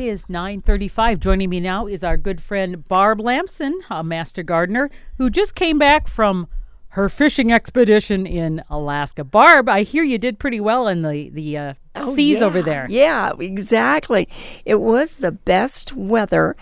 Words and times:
It 0.00 0.04
is 0.06 0.26
9:35. 0.28 1.18
Joining 1.18 1.50
me 1.50 1.58
now 1.58 1.88
is 1.88 2.04
our 2.04 2.16
good 2.16 2.40
friend 2.40 2.86
Barb 2.86 3.18
Lamson, 3.20 3.80
a 3.90 4.04
master 4.04 4.44
gardener 4.44 4.90
who 5.16 5.28
just 5.28 5.56
came 5.56 5.76
back 5.76 6.06
from 6.06 6.46
her 6.90 7.08
fishing 7.08 7.50
expedition 7.52 8.24
in 8.24 8.62
Alaska. 8.70 9.24
Barb, 9.24 9.68
I 9.68 9.82
hear 9.82 10.04
you 10.04 10.16
did 10.16 10.38
pretty 10.38 10.60
well 10.60 10.86
in 10.86 11.02
the 11.02 11.30
the 11.30 11.58
uh, 11.58 11.74
Oh, 11.96 12.14
seas 12.14 12.38
yeah. 12.38 12.44
over 12.44 12.62
there. 12.62 12.86
Yeah, 12.88 13.32
exactly. 13.40 14.28
It 14.64 14.76
was 14.80 15.16
the 15.16 15.32
best 15.32 15.92
weather. 15.96 16.54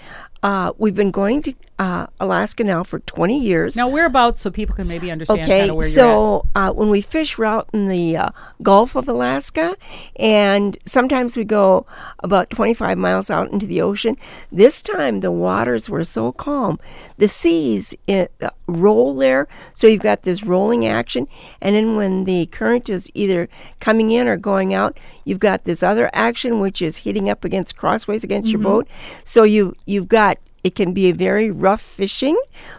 Uh, 0.42 0.72
we've 0.78 0.94
been 0.94 1.10
going 1.10 1.42
to 1.42 1.52
uh, 1.78 2.06
Alaska 2.20 2.64
now 2.64 2.82
for 2.82 3.00
20 3.00 3.38
years. 3.38 3.76
Now 3.76 3.88
whereabouts 3.88 4.40
so 4.40 4.50
people 4.50 4.74
can 4.74 4.88
maybe 4.88 5.10
understand 5.10 5.40
Okay, 5.40 5.70
where 5.70 5.74
you're 5.74 5.84
at. 5.84 5.90
so 5.90 6.46
uh, 6.54 6.72
when 6.72 6.88
we 6.88 7.00
fish, 7.00 7.36
we're 7.36 7.44
out 7.44 7.68
in 7.72 7.86
the 7.86 8.16
uh, 8.16 8.30
Gulf 8.62 8.94
of 8.96 9.08
Alaska, 9.08 9.76
and 10.16 10.78
sometimes 10.86 11.36
we 11.36 11.44
go 11.44 11.84
about 12.20 12.48
25 12.50 12.96
miles 12.96 13.28
out 13.30 13.50
into 13.52 13.66
the 13.66 13.82
ocean. 13.82 14.16
This 14.50 14.80
time, 14.80 15.20
the 15.20 15.30
waters 15.30 15.90
were 15.90 16.04
so 16.04 16.32
calm. 16.32 16.78
The 17.18 17.28
seas 17.28 17.94
uh, 18.08 18.26
roll 18.66 19.14
there, 19.14 19.46
so 19.74 19.86
you've 19.86 20.02
got 20.02 20.22
this 20.22 20.44
rolling 20.44 20.86
action, 20.86 21.28
and 21.60 21.74
then 21.76 21.96
when 21.96 22.24
the 22.24 22.46
current 22.46 22.88
is 22.88 23.10
either 23.14 23.48
coming 23.80 24.10
in 24.10 24.26
or 24.28 24.36
going 24.38 24.72
out, 24.72 24.98
you've 25.24 25.40
got 25.40 25.64
this 25.64 25.82
other 25.82 26.08
action 26.14 26.60
which 26.60 26.80
is 26.80 26.98
hitting 26.98 27.28
up 27.28 27.44
against 27.44 27.76
crossways 27.76 28.24
against 28.24 28.48
your 28.48 28.60
boat. 28.60 28.88
So 29.24 29.42
you 29.42 29.74
you've 29.84 30.08
got 30.08 30.38
it 30.66 30.74
can 30.74 30.92
be 30.92 31.06
a 31.06 31.12
very 31.12 31.48
rough 31.48 31.80
fishing, 31.80 32.36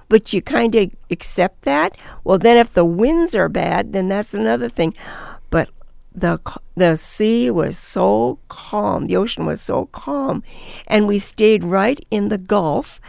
but 0.09 0.33
you 0.33 0.41
kind 0.41 0.75
of 0.75 0.91
accept 1.09 1.61
that. 1.61 1.97
Well, 2.25 2.37
then 2.37 2.57
if 2.57 2.73
the 2.73 2.83
winds 2.83 3.33
are 3.33 3.47
bad, 3.47 3.93
then 3.93 4.09
that's 4.09 4.33
another 4.33 4.67
thing. 4.67 4.93
But 5.49 5.69
the 6.13 6.37
the 6.75 6.97
sea 6.97 7.49
was 7.49 7.77
so 7.77 8.39
calm, 8.49 9.05
the 9.05 9.15
ocean 9.15 9.45
was 9.45 9.61
so 9.61 9.85
calm, 9.93 10.43
and 10.87 11.07
we 11.07 11.17
stayed 11.17 11.63
right 11.63 12.05
in 12.11 12.27
the 12.27 12.37
Gulf, 12.37 12.99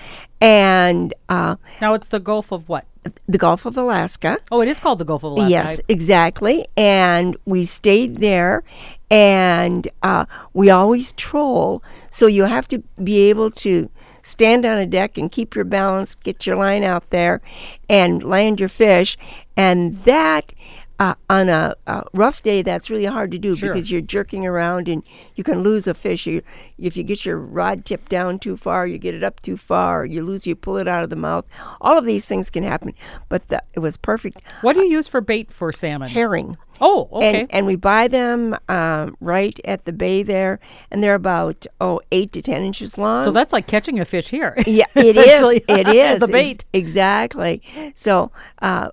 and 0.40 1.12
uh, 1.28 1.56
Now 1.80 1.94
it's 1.94 2.10
the 2.10 2.20
Gulf 2.20 2.52
of 2.52 2.68
what? 2.68 2.84
the 3.26 3.38
Gulf 3.38 3.64
of 3.66 3.76
Alaska. 3.76 4.38
Oh, 4.52 4.60
it 4.60 4.68
is 4.68 4.78
called 4.78 4.98
the 4.98 5.04
Gulf 5.04 5.24
of 5.24 5.32
Alaska. 5.32 5.50
Yes, 5.50 5.80
exactly. 5.88 6.66
And 6.76 7.36
we 7.46 7.64
stayed 7.64 8.18
there, 8.18 8.62
and 9.10 9.88
uh, 10.02 10.26
we 10.52 10.70
always 10.70 11.12
troll. 11.12 11.82
So 12.10 12.26
you 12.26 12.44
have 12.44 12.68
to 12.68 12.78
be 13.02 13.30
able 13.30 13.50
to 13.64 13.90
stand 14.28 14.64
on 14.66 14.78
a 14.78 14.86
deck 14.86 15.16
and 15.18 15.30
keep 15.32 15.54
your 15.54 15.64
balance, 15.64 16.14
get 16.14 16.46
your 16.46 16.56
line 16.56 16.84
out 16.84 17.08
there, 17.10 17.40
and 17.88 18.22
land 18.22 18.60
your 18.60 18.68
fish. 18.68 19.16
And 19.56 19.96
that. 20.04 20.52
Uh, 21.00 21.14
on 21.30 21.48
a, 21.48 21.76
a 21.86 22.02
rough 22.12 22.42
day, 22.42 22.60
that's 22.60 22.90
really 22.90 23.04
hard 23.04 23.30
to 23.30 23.38
do 23.38 23.54
Sure. 23.54 23.68
because 23.68 23.88
you're 23.88 24.00
jerking 24.00 24.44
around 24.44 24.88
and 24.88 25.04
you 25.36 25.44
can 25.44 25.62
lose 25.62 25.86
a 25.86 25.94
fish. 25.94 26.26
You, 26.26 26.42
if 26.76 26.96
you 26.96 27.04
get 27.04 27.24
your 27.24 27.38
rod 27.38 27.84
tip 27.84 28.08
down 28.08 28.40
too 28.40 28.56
far, 28.56 28.84
you 28.84 28.98
get 28.98 29.14
it 29.14 29.22
up 29.22 29.40
too 29.40 29.56
far, 29.56 30.04
you 30.04 30.24
lose, 30.24 30.44
you 30.44 30.56
pull 30.56 30.76
it 30.76 30.88
out 30.88 31.04
of 31.04 31.10
the 31.10 31.14
mouth. 31.14 31.44
All 31.80 31.96
of 31.96 32.04
these 32.04 32.26
things 32.26 32.50
can 32.50 32.64
happen, 32.64 32.94
but 33.28 33.46
the, 33.46 33.62
it 33.74 33.78
was 33.78 33.96
perfect. 33.96 34.42
What 34.62 34.72
do 34.72 34.80
you 34.82 34.90
use 34.90 35.06
for 35.06 35.20
bait 35.20 35.52
for 35.52 35.70
salmon? 35.70 36.10
Herring. 36.10 36.56
Oh, 36.80 37.08
okay. 37.12 37.40
And, 37.40 37.52
and 37.52 37.66
we 37.66 37.76
buy 37.76 38.08
them 38.08 38.56
um, 38.68 39.16
right 39.20 39.58
at 39.64 39.84
the 39.84 39.92
bay 39.92 40.22
there, 40.22 40.60
and 40.90 41.02
they're 41.02 41.14
about 41.14 41.66
oh 41.80 42.00
eight 42.12 42.32
to 42.32 42.42
ten 42.42 42.62
inches 42.62 42.96
long. 42.98 43.24
so 43.24 43.30
that's 43.32 43.52
like 43.52 43.66
catching 43.66 43.98
a 44.00 44.04
fish 44.04 44.28
here. 44.28 44.54
yeah, 44.66 44.84
it 44.94 45.16
is. 45.16 45.62
It 45.68 45.88
is 45.88 46.20
the 46.20 46.24
Ex- 46.26 46.32
bait. 46.32 46.64
exactly. 46.72 47.62
So 47.94 48.30
uh, 48.62 48.88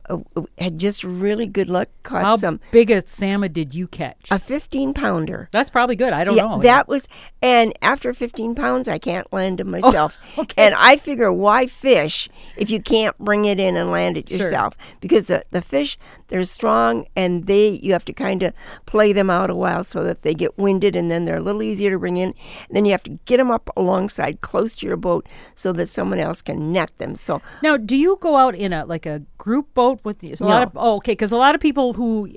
had 0.57 0.79
just 0.79 1.03
really 1.03 1.47
good 1.47 1.69
luck. 1.69 1.89
Caught 2.03 2.21
How 2.23 2.35
some 2.35 2.59
big 2.71 2.91
a 2.91 3.05
salmon 3.05 3.51
did 3.51 3.73
you 3.73 3.87
catch? 3.87 4.27
a 4.31 4.39
fifteen 4.39 4.93
pounder. 4.93 5.49
That's 5.51 5.69
probably 5.69 5.95
good. 5.95 6.13
I 6.13 6.23
don't 6.23 6.35
Yeah, 6.35 6.43
know. 6.43 6.61
that 6.61 6.87
was, 6.87 7.07
and 7.41 7.73
after 7.81 8.13
15 8.13 8.55
pounds, 8.55 8.87
I 8.87 8.97
can't 8.99 9.31
land 9.33 9.57
them 9.59 9.71
myself. 9.71 10.17
Oh, 10.37 10.41
okay. 10.43 10.65
And 10.65 10.75
I 10.75 10.97
figure, 10.97 11.31
why 11.33 11.67
fish 11.67 12.29
if 12.57 12.69
you 12.69 12.79
can't 12.81 13.17
bring 13.17 13.45
it 13.45 13.59
in 13.59 13.75
and 13.75 13.89
land 13.91 14.17
it 14.17 14.29
Sure. 14.29 14.37
yourself? 14.39 14.75
Because 15.01 15.27
the, 15.27 15.43
the 15.51 15.61
fish, 15.61 15.97
they're 16.27 16.43
strong, 16.43 17.05
and 17.15 17.45
they 17.45 17.69
you 17.69 17.93
have 17.93 18.05
to 18.05 18.13
kind 18.13 18.43
of 18.43 18.53
play 18.85 19.13
them 19.13 19.29
out 19.29 19.49
a 19.49 19.55
while 19.55 19.83
so 19.83 20.03
that 20.03 20.21
they 20.23 20.33
get 20.33 20.57
winded, 20.57 20.95
and 20.95 21.09
then 21.11 21.25
they're 21.25 21.37
a 21.37 21.41
little 21.41 21.61
easier 21.63 21.91
to 21.91 21.99
bring 21.99 22.17
in. 22.17 22.33
And 22.67 22.75
then 22.75 22.85
you 22.85 22.91
have 22.91 23.03
to 23.03 23.19
get 23.25 23.37
them 23.37 23.51
up 23.51 23.69
alongside, 23.77 24.41
close 24.41 24.75
to 24.75 24.87
your 24.87 24.97
boat, 24.97 25.27
so 25.55 25.71
that 25.73 25.87
someone 25.87 26.19
else 26.19 26.41
can 26.41 26.71
net 26.71 26.91
them. 26.97 27.15
So 27.15 27.41
Now, 27.61 27.77
do 27.77 27.95
you 27.95 28.17
go 28.21 28.35
out 28.35 28.55
in 28.55 28.73
a 28.73 28.85
like 28.85 29.05
a 29.05 29.21
group 29.37 29.73
boat 29.73 29.99
with 30.03 30.23
a 30.23 30.29
lot 30.43 30.59
No. 30.59 30.63
of 30.63 30.71
oh 30.75 30.95
okay 30.97 31.11
because 31.11 31.31
a 31.31 31.37
lot 31.37 31.53
of 31.55 31.61
people 31.61 31.93
who 31.93 32.29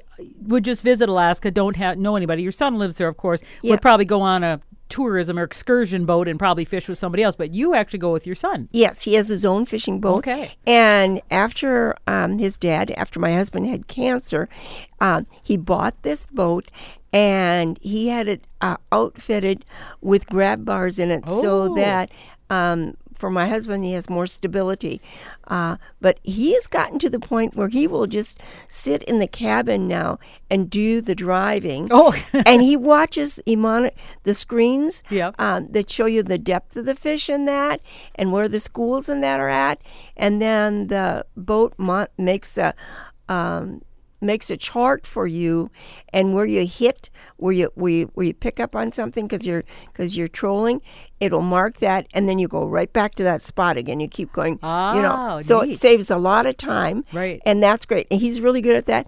would 0.43 0.65
just 0.65 0.83
visit 0.83 1.09
Alaska 1.09 1.51
don't 1.51 1.77
have 1.77 1.97
know 1.99 2.17
anybody. 2.17 2.43
Your 2.43 2.53
son 2.53 2.79
lives 2.79 2.99
there, 2.99 3.09
of 3.09 3.17
course. 3.17 3.41
Yeah. 3.63 3.71
Would 3.71 3.83
probably 3.83 4.05
go 4.05 4.21
on 4.21 4.43
a 4.45 4.61
tourism 4.89 5.39
or 5.39 5.43
excursion 5.43 6.05
boat 6.07 6.29
and 6.29 6.39
probably 6.39 6.65
fish 6.65 6.89
with 6.89 6.99
somebody 6.99 7.23
else. 7.23 7.37
But 7.37 7.53
you 7.53 7.75
actually 7.75 7.99
go 8.01 8.13
with 8.13 8.27
your 8.27 8.35
son. 8.35 8.69
Yes, 8.73 9.03
he 9.03 9.15
has 9.15 9.29
his 9.29 9.45
own 9.45 9.65
fishing 9.67 10.01
boat. 10.01 10.19
Okay. 10.19 10.53
And 10.67 11.21
after 11.31 11.97
um, 12.07 12.39
his 12.39 12.57
dad, 12.57 12.91
after 12.93 13.19
my 13.21 13.33
husband 13.35 13.67
had 13.67 13.87
cancer, 13.89 14.49
um, 15.01 15.27
he 15.43 15.57
bought 15.57 16.01
this 16.03 16.27
boat 16.27 16.71
and 17.13 17.79
he 17.81 18.09
had 18.09 18.29
it 18.29 18.43
uh, 18.61 18.77
outfitted 18.93 19.65
with 20.01 20.27
grab 20.27 20.65
bars 20.65 20.99
in 20.99 21.11
it 21.11 21.25
Oh. 21.27 21.41
so 21.43 21.75
that. 21.75 22.11
Um, 22.51 22.97
for 23.19 23.31
my 23.31 23.47
husband, 23.49 23.85
he 23.85 23.93
has 23.93 24.09
more 24.09 24.27
stability. 24.27 25.01
Uh, 25.47 25.77
but 26.01 26.19
he 26.23 26.55
has 26.55 26.67
gotten 26.67 26.99
to 27.01 27.11
the 27.11 27.19
point 27.19 27.57
where 27.57 27.69
he 27.69 27.87
will 27.87 28.07
just 28.07 28.39
sit 28.69 29.03
in 29.05 29.19
the 29.19 29.27
cabin 29.27 29.89
now 29.89 30.19
and 30.51 30.71
do 30.71 31.01
the 31.01 31.15
driving. 31.15 31.89
Oh. 31.91 32.15
and 32.47 32.63
he 32.63 32.77
watches 32.77 33.41
he 33.45 33.57
monitor 33.57 33.95
the 34.23 34.35
screens 34.35 35.03
Yep. 35.11 35.35
um, 35.41 35.69
that 35.73 35.91
show 35.91 36.07
you 36.07 36.23
the 36.23 36.39
depth 36.39 36.77
of 36.77 36.85
the 36.87 36.95
fish 36.95 37.29
in 37.29 37.45
that 37.47 37.81
and 38.15 38.33
where 38.33 38.49
the 38.49 38.61
schools 38.61 39.09
in 39.09 39.21
that 39.23 39.41
are 39.41 39.49
at 39.49 39.81
and 40.17 40.41
then 40.41 40.87
the 40.89 41.25
boat 41.37 41.75
mon- 41.79 42.09
makes 42.17 42.57
a 42.59 42.75
um, 43.29 43.83
makes 44.21 44.51
a 44.51 44.57
chart 44.57 45.07
for 45.07 45.27
you 45.27 45.71
and 46.13 46.35
where 46.35 46.47
you 46.47 46.67
hit 46.67 47.09
where 47.39 47.53
you 47.53 47.71
where 47.75 47.93
you, 47.93 48.11
where 48.15 48.27
you 48.27 48.35
pick 48.35 48.61
up 48.61 48.77
on 48.77 48.93
something 48.93 49.27
because 49.27 49.47
you're 49.47 49.63
because 49.93 50.17
you're 50.17 50.29
trolling 50.29 50.81
it'll 51.21 51.41
mark 51.43 51.79
that 51.79 52.07
and 52.15 52.29
then 52.29 52.39
you 52.39 52.47
go 52.49 52.67
right 52.67 52.93
back 52.93 53.15
to 53.15 53.23
that 53.23 53.43
spot 53.43 53.77
again 53.77 53.99
you 54.01 54.09
keep 54.09 54.33
going 54.33 54.53
you 54.55 54.59
Oh, 54.63 55.01
know 55.03 55.41
so 55.41 55.61
neat. 55.61 55.73
it 55.73 55.79
saves 55.79 56.11
a 56.11 56.19
lot 56.19 56.47
of 56.47 56.57
time 56.57 57.05
Right. 57.13 57.41
and 57.47 57.63
that's 57.63 57.87
great 57.87 58.07
and 58.11 58.21
he's 58.21 58.41
really 58.41 58.61
good 58.61 58.77
at 58.77 58.87
that 58.87 59.07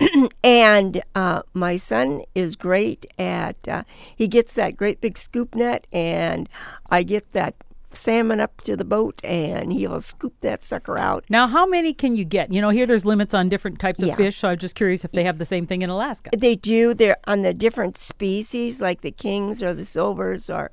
and 0.44 1.02
uh, 1.14 1.42
my 1.54 1.76
son 1.76 2.22
is 2.34 2.56
great 2.56 3.06
at 3.18 3.56
uh, 3.68 3.82
he 4.16 4.28
gets 4.28 4.54
that 4.54 4.76
great 4.76 5.00
big 5.00 5.18
scoop 5.18 5.54
net 5.54 5.86
and 5.92 6.48
i 6.90 7.02
get 7.02 7.30
that 7.32 7.54
salmon 7.94 8.40
up 8.40 8.60
to 8.62 8.76
the 8.76 8.84
boat 8.84 9.20
and 9.24 9.72
he'll 9.72 10.00
scoop 10.00 10.34
that 10.40 10.64
sucker 10.64 10.96
out 10.98 11.24
Now, 11.28 11.46
how 11.46 11.66
many 11.66 11.92
can 11.92 12.14
you 12.16 12.24
get? 12.24 12.52
You 12.52 12.60
know, 12.60 12.70
here 12.70 12.86
there's 12.86 13.04
limits 13.04 13.34
on 13.34 13.48
different 13.48 13.78
types 13.78 14.02
of 14.02 14.08
Yeah. 14.08 14.16
fish. 14.16 14.38
So 14.38 14.48
I'm 14.48 14.58
just 14.58 14.74
curious 14.74 15.04
if 15.04 15.12
they 15.12 15.24
have 15.24 15.38
the 15.38 15.44
same 15.44 15.66
thing 15.66 15.82
in 15.82 15.90
Alaska. 15.90 16.30
they 16.36 16.56
do 16.56 16.94
they're 16.94 17.16
on 17.26 17.42
the 17.42 17.52
different 17.54 17.96
species 17.98 18.80
like 18.80 19.00
the 19.02 19.10
kings 19.10 19.62
or 19.62 19.74
the 19.74 19.84
silvers 19.84 20.48
or 20.50 20.70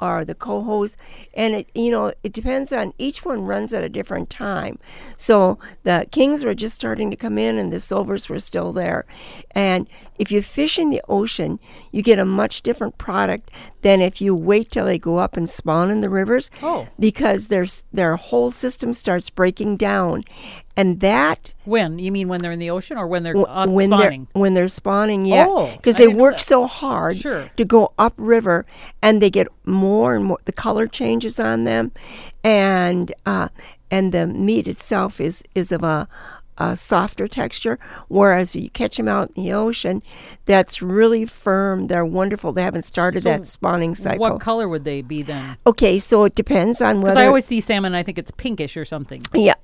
or 0.00 0.24
the 0.24 0.34
cohos 0.34 0.96
and 1.34 1.54
it 1.54 1.68
you 1.74 1.90
know 1.90 2.12
it 2.22 2.32
depends 2.32 2.72
on 2.72 2.92
each 2.98 3.24
one 3.24 3.42
runs 3.42 3.72
at 3.72 3.84
a 3.84 3.88
different 3.88 4.30
time. 4.30 4.78
So 5.16 5.58
the 5.82 6.06
kings 6.10 6.44
were 6.44 6.54
just 6.54 6.74
starting 6.74 7.10
to 7.10 7.16
come 7.16 7.38
in 7.38 7.58
and 7.58 7.72
the 7.72 7.80
silvers 7.80 8.28
were 8.28 8.40
still 8.40 8.72
there. 8.72 9.04
And 9.52 9.88
if 10.18 10.30
you 10.30 10.42
fish 10.42 10.78
in 10.78 10.90
the 10.90 11.02
ocean 11.08 11.58
you 11.92 12.02
get 12.02 12.18
a 12.18 12.24
much 12.24 12.62
different 12.62 12.98
product 12.98 13.50
than 13.82 14.00
if 14.00 14.20
you 14.20 14.34
wait 14.34 14.70
till 14.70 14.84
they 14.84 14.98
go 14.98 15.16
up 15.18 15.36
and 15.36 15.48
spawn 15.48 15.90
in 15.90 16.00
the 16.00 16.10
rivers 16.10 16.50
Oh. 16.62 16.88
because 16.98 17.48
their 17.48 17.66
their 17.92 18.16
whole 18.16 18.50
system 18.50 18.92
starts 18.94 19.30
breaking 19.30 19.76
down 19.76 20.24
and 20.76 21.00
that 21.00 21.52
When 21.64 21.98
you 21.98 22.10
mean 22.12 22.28
when 22.28 22.40
they're 22.40 22.52
in 22.52 22.58
the 22.60 22.70
ocean 22.70 22.96
or 22.96 23.06
when 23.06 23.22
they're 23.22 23.34
Wh- 23.34 23.66
when 23.68 23.88
spawning? 23.90 24.28
they're 24.32 24.40
when 24.40 24.54
they're 24.54 24.68
spawning, 24.68 25.26
yeah, 25.26 25.46
Oh, 25.48 25.72
because 25.76 25.96
I 25.96 26.00
they 26.00 26.08
work 26.08 26.40
so 26.40 26.66
hard 26.66 27.16
Sure. 27.16 27.50
to 27.56 27.64
go 27.64 27.92
upriver, 27.98 28.64
and 29.02 29.20
they 29.20 29.30
get 29.30 29.48
more 29.64 30.14
and 30.14 30.24
more. 30.24 30.38
The 30.44 30.52
color 30.52 30.86
changes 30.86 31.38
on 31.40 31.64
them, 31.64 31.92
and 32.44 33.12
uh, 33.26 33.48
and 33.90 34.12
the 34.12 34.26
meat 34.26 34.68
itself 34.68 35.20
is 35.20 35.42
is 35.54 35.72
of 35.72 35.82
a, 35.82 36.08
a 36.60 36.76
softer 36.76 37.26
texture. 37.26 37.78
Whereas 38.08 38.54
you 38.54 38.68
catch 38.70 38.96
them 38.98 39.08
out 39.08 39.32
in 39.34 39.44
the 39.44 39.52
ocean, 39.52 40.02
that's 40.44 40.82
really 40.82 41.24
firm. 41.24 41.86
They're 41.86 42.04
wonderful. 42.04 42.52
They 42.52 42.62
haven't 42.62 42.84
started 42.84 43.22
that 43.24 43.46
spawning 43.46 43.94
cycle. 43.94 44.20
What 44.20 44.40
color 44.40 44.68
would 44.68 44.84
they 44.84 45.00
be 45.02 45.22
then? 45.22 45.56
okay, 45.66 45.98
so 45.98 46.24
it 46.24 46.34
depends 46.34 46.80
on 46.82 47.00
Because 47.00 47.16
I 47.16 47.26
always 47.26 47.46
see 47.46 47.60
salmon, 47.60 47.94
I 47.94 48.02
think 48.02 48.18
it's 48.18 48.30
pinkish 48.30 48.76
or 48.76 48.84
something. 48.84 49.24
yeah, 49.34 49.54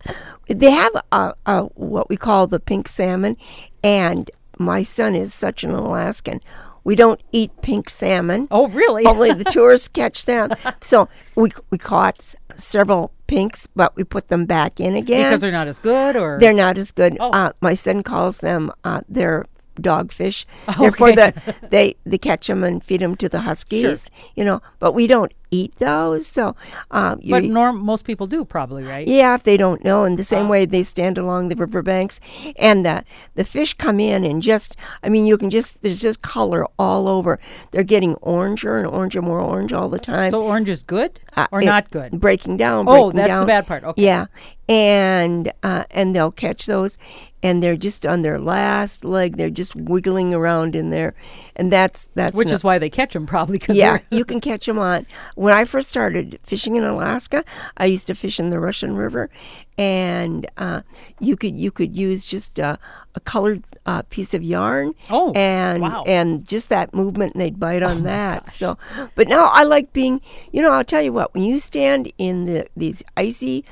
they 0.48 0.70
have 0.70 0.92
a, 1.12 1.34
a 1.44 1.62
what 1.74 2.08
we 2.08 2.16
call 2.16 2.46
the 2.46 2.58
pink 2.58 2.88
salmon, 2.88 3.36
and 3.84 4.30
my 4.58 4.82
son 4.82 5.14
is 5.14 5.34
such 5.34 5.62
an 5.64 5.70
Alaskan. 5.72 6.40
We 6.82 6.94
don't 6.96 7.20
eat 7.32 7.50
pink 7.62 7.90
salmon. 7.90 8.46
Oh, 8.50 8.68
really? 8.68 9.04
Only 9.04 9.32
the 9.32 9.44
tourists 9.50 9.88
catch 9.88 10.24
them. 10.24 10.50
So 10.80 11.08
we 11.34 11.52
we 11.70 11.78
caught 11.78 12.34
several 12.54 13.12
pinks, 13.26 13.66
but 13.74 13.94
we 13.96 14.04
put 14.04 14.28
them 14.28 14.46
back 14.46 14.80
in 14.80 14.96
again. 14.96 15.24
because 15.28 15.40
they're 15.40 15.52
not 15.52 15.68
as 15.68 15.78
good, 15.78 16.16
or 16.16 16.38
They're 16.38 16.52
not 16.52 16.78
as 16.78 16.92
good. 16.92 17.16
Oh. 17.20 17.30
Uh, 17.30 17.52
my 17.60 17.74
son 17.74 18.02
calls 18.02 18.38
them 18.38 18.72
uh, 18.84 19.00
they're 19.08 19.46
dogfish. 19.80 20.44
Therefore, 20.78 21.12
the, 21.12 21.34
they 21.70 21.96
they 22.06 22.18
catch 22.18 22.46
them 22.46 22.64
and 22.64 22.82
feed 22.82 23.00
them 23.00 23.16
to 23.16 23.28
the 23.28 23.40
huskies. 23.40 24.10
You 24.34 24.44
know, 24.44 24.62
but 24.78 24.92
we 24.92 25.06
don't 25.06 25.32
eat 25.50 25.74
those. 25.76 26.26
So, 26.26 26.54
um, 26.90 27.20
But 27.28 27.44
norm 27.44 27.78
most 27.80 28.04
people 28.04 28.26
do 28.26 28.44
probably, 28.44 28.82
right? 28.84 29.06
yeah, 29.06 29.34
if 29.34 29.42
they 29.44 29.56
don't 29.56 29.84
know, 29.84 30.04
in 30.04 30.16
the 30.16 30.24
same 30.24 30.46
Ah. 30.46 30.50
way 30.50 30.64
they 30.66 30.82
stand 30.82 31.18
along 31.18 31.48
the 31.48 31.56
riverbanks, 31.56 32.20
and 32.58 32.84
the 32.84 33.04
the 33.36 33.44
fish 33.44 33.74
come 33.74 34.00
in 34.00 34.24
and 34.24 34.42
just, 34.42 34.76
I 35.02 35.08
mean, 35.08 35.24
you 35.26 35.36
can 35.38 35.50
just 35.50 35.82
there's 35.82 36.00
just 36.00 36.22
color 36.22 36.66
all 36.78 37.06
over. 37.08 37.38
They're 37.70 37.84
getting 37.84 38.16
oranger 38.16 38.78
and 38.78 38.88
oranger, 38.90 39.22
more 39.22 39.40
orange 39.40 39.72
all 39.72 39.88
the 39.88 39.98
time. 39.98 40.30
So 40.30 40.42
orange 40.42 40.68
is 40.68 40.82
good 40.82 41.20
Uh, 41.36 41.46
or 41.52 41.60
it- 41.62 41.66
not 41.66 41.90
good? 41.90 42.18
Breaking 42.20 42.56
down. 42.56 42.86
Oh, 42.88 43.12
that's 43.12 43.28
down. 43.28 43.40
the 43.40 43.46
bad 43.46 43.66
part. 43.66 43.84
Okay. 43.84 44.02
Yeah, 44.02 44.26
and 44.68 45.52
uh, 45.62 45.84
and 45.90 46.14
they'll 46.14 46.32
catch 46.32 46.66
those, 46.66 46.98
and 47.42 47.62
they're 47.62 47.76
just 47.76 48.04
on 48.04 48.22
their 48.22 48.38
last 48.38 49.04
leg. 49.04 49.36
They're 49.36 49.50
just 49.50 49.76
wiggling 49.76 50.34
around 50.34 50.74
in 50.74 50.90
there, 50.90 51.14
and 51.54 51.72
that's 51.72 52.08
that's 52.14 52.36
Which 52.36 52.48
not- 52.48 52.54
is 52.54 52.64
why 52.64 52.78
they 52.78 52.90
catch 52.90 53.12
them 53.12 53.26
probably 53.26 53.60
yeah, 53.68 53.98
you 54.10 54.24
can 54.24 54.40
catch 54.40 54.66
them 54.66 54.78
on. 54.78 55.06
When 55.36 55.54
I 55.54 55.64
first 55.64 55.88
started 55.88 56.38
fishing 56.42 56.76
in 56.76 56.84
Alaska, 56.84 57.44
I 57.76 57.86
used 57.86 58.06
to 58.08 58.14
fish 58.14 58.40
in 58.40 58.50
the 58.50 58.58
Russian 58.58 58.96
River, 58.96 59.30
and 59.78 60.46
uh, 60.56 60.82
you 61.20 61.36
could 61.36 61.56
you 61.56 61.70
could 61.70 61.96
use 61.96 62.24
just 62.24 62.58
a, 62.58 62.78
a 63.14 63.20
colored 63.20 63.62
uh, 63.86 64.02
piece 64.10 64.34
of 64.34 64.42
yarn. 64.42 64.94
Oh, 65.10 65.32
and 65.34 65.82
wow. 65.82 66.02
Oh 66.04 66.10
and 66.10 66.46
just 66.46 66.70
that 66.70 66.92
movement, 66.92 67.34
and 67.34 67.40
they'd 67.40 67.60
bite 67.60 67.84
on 67.84 68.02
that. 68.02 68.52
So, 68.52 68.78
but 69.14 69.28
now 69.28 69.46
I 69.46 69.62
like 69.62 69.92
being. 69.92 70.20
You 70.50 70.62
know, 70.62 70.72
I'll 70.72 70.84
tell 70.84 71.02
you 71.02 71.12
what. 71.12 71.34
When 71.34 71.44
you 71.44 71.60
stand 71.60 72.10
in 72.18 72.44
the 72.44 72.66
these 72.76 73.02
icy, 73.16 73.64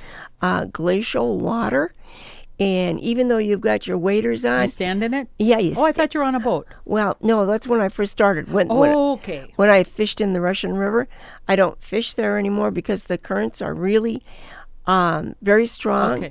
uh, 0.45 0.67
glacial 0.67 1.39
water. 1.39 1.91
And 2.61 3.01
even 3.01 3.29
though 3.29 3.39
you've 3.39 3.63
got 3.63 3.87
your 3.87 3.99
waders 3.99 4.45
on, 4.45 4.63
you 4.63 4.69
stand 4.69 5.03
in 5.03 5.13
it. 5.15 5.29
yeah, 5.39 5.59
you. 5.59 5.75
Oh, 5.77 5.87
I 5.87 5.91
thought 5.91 6.15
you 6.15 6.21
were 6.21 6.27
on 6.27 6.37
a 6.37 6.41
boat. 6.41 6.69
well, 6.85 7.17
no, 7.21 7.47
that's 7.47 7.67
when 7.67 7.81
I 7.81 7.89
first 7.89 8.13
started. 8.13 8.53
When, 8.53 8.69
when 8.69 8.95
okay. 8.95 9.51
when 9.57 9.71
I 9.71 9.83
fished 9.83 10.21
in 10.21 10.35
the 10.35 10.41
Russian 10.41 10.75
River. 10.75 11.09
I 11.49 11.57
don't 11.57 11.83
fish 11.83 12.13
there 12.15 12.39
anymore 12.39 12.71
because 12.71 13.05
the 13.05 13.19
currents 13.19 13.61
are 13.61 13.75
really 13.75 14.23
um, 14.87 15.35
very 15.43 15.67
strong. 15.67 16.25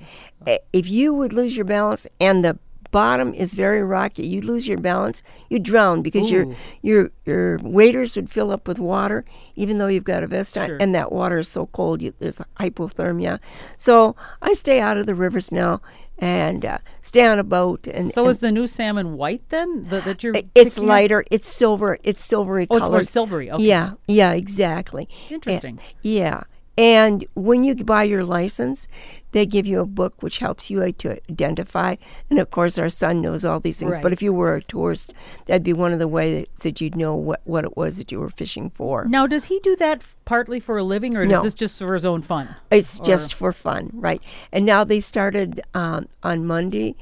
Okay. 0.46 0.62
If 0.72 0.88
you 0.88 1.14
would 1.14 1.34
lose 1.34 1.58
your 1.58 1.66
balance 1.66 2.08
and 2.22 2.46
the 2.46 2.58
bottom 2.94 3.34
is 3.34 3.54
very 3.56 3.84
rocky, 3.84 4.26
you 4.26 4.40
lose 4.42 4.66
your 4.68 4.78
balance, 4.80 5.22
you 5.50 5.60
drown 5.60 6.02
because 6.02 6.32
your 6.32 6.46
Ooh. 6.46 6.56
your 6.82 7.12
your 7.26 7.58
waders 7.58 8.16
would 8.16 8.30
fill 8.30 8.50
up 8.52 8.68
with 8.70 8.80
water, 8.80 9.26
even 9.56 9.78
though 9.80 9.88
you've 9.88 10.06
got 10.14 10.24
a 10.24 10.28
vest 10.28 10.58
on, 10.58 10.68
Sure. 10.68 10.78
and 10.80 10.96
that 10.96 11.12
water 11.12 11.40
is 11.40 11.50
so 11.50 11.66
cold. 11.68 12.02
You, 12.02 12.14
there's 12.20 12.38
hypothermia. 12.60 13.40
So 13.76 14.16
I 14.42 14.54
stay 14.54 14.80
out 14.80 14.96
of 14.98 15.06
the 15.06 15.16
rivers 15.16 15.52
now 15.52 15.82
and 16.20 16.64
uh, 16.64 16.78
stay 17.02 17.26
on 17.26 17.40
a 17.40 17.44
boat. 17.44 17.88
And 17.88 18.14
So 18.14 18.22
and 18.24 18.32
is 18.32 18.40
the 18.40 18.52
new 18.52 18.68
salmon 18.68 19.18
white 19.18 19.42
then 19.50 19.90
that, 19.90 20.06
that 20.06 20.24
you're? 20.24 20.34
it's 20.56 20.76
picking 20.76 20.84
up? 20.90 20.90
lighter. 20.90 21.24
It's 21.32 21.48
silver. 21.54 21.98
It's 22.04 22.24
silvery 22.24 22.68
Oh, 22.70 22.78
it's 22.78 22.88
more 22.90 23.02
silvery. 23.02 23.52
Okay. 23.52 23.64
Yeah, 23.64 23.94
yeah, 24.08 24.32
exactly. 24.34 25.10
Interesting. 25.30 25.80
And- 25.80 25.96
yeah. 26.04 26.44
And 26.78 27.26
when 27.36 27.64
you 27.64 27.76
buy 27.76 28.04
your 28.04 28.24
license, 28.24 28.88
they 29.32 29.46
give 29.46 29.66
you 29.66 29.80
a 29.80 29.86
book 29.86 30.22
which 30.22 30.40
helps 30.40 30.70
you 30.70 30.92
to 30.92 31.20
identify. 31.30 31.96
And 32.30 32.40
of 32.40 32.50
course, 32.52 32.78
our 32.78 32.90
son 32.90 33.22
knows 33.22 33.46
all 33.46 33.60
these 33.60 33.80
things. 33.80 33.96
Right. 33.96 34.02
But 34.02 34.14
if 34.14 34.22
you 34.22 34.34
were 34.34 34.56
a 34.56 34.64
tourist, 34.64 35.14
that'd 35.46 35.64
be 35.64 35.74
one 35.74 35.92
of 35.92 36.00
the 36.00 36.08
ways 36.08 36.48
that 36.62 36.82
you'd 36.82 36.96
know 36.96 37.16
what, 37.16 37.42
what 37.44 37.64
it 37.64 37.76
was 37.78 37.98
that 37.98 38.12
you 38.12 38.20
were 38.20 38.30
fishing 38.30 38.70
for. 38.72 39.06
Now, 39.06 39.28
does 39.28 39.46
he 39.46 39.60
do 39.60 39.76
that 39.76 40.04
partly 40.26 40.60
for 40.60 40.78
a 40.78 40.84
living, 40.84 41.16
or 41.16 41.26
No. 41.26 41.38
is 41.38 41.44
this 41.44 41.54
just 41.54 41.78
for 41.80 41.94
his 41.94 42.06
own 42.06 42.22
fun? 42.22 42.56
It's 42.72 43.00
just 43.00 43.34
for 43.34 43.52
fun, 43.54 43.92
right? 43.94 44.22
And 44.52 44.66
now 44.66 44.84
they 44.84 45.00
started 45.00 45.62
um, 45.74 46.08
on 46.24 46.46
Monday, 46.46 46.96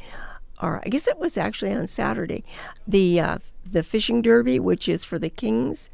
or 0.61 0.81
I 0.85 0.89
guess 0.89 1.07
it 1.07 1.17
was 1.17 1.37
actually 1.37 1.73
on 1.73 1.87
Saturday, 1.87 2.43
the 2.87 3.19
uh, 3.19 3.37
the 3.69 3.83
fishing 3.83 4.21
derby, 4.21 4.59
which 4.59 4.89
is 4.89 5.03
for 5.03 5.17
the 5.17 5.29
kings, 5.29 5.89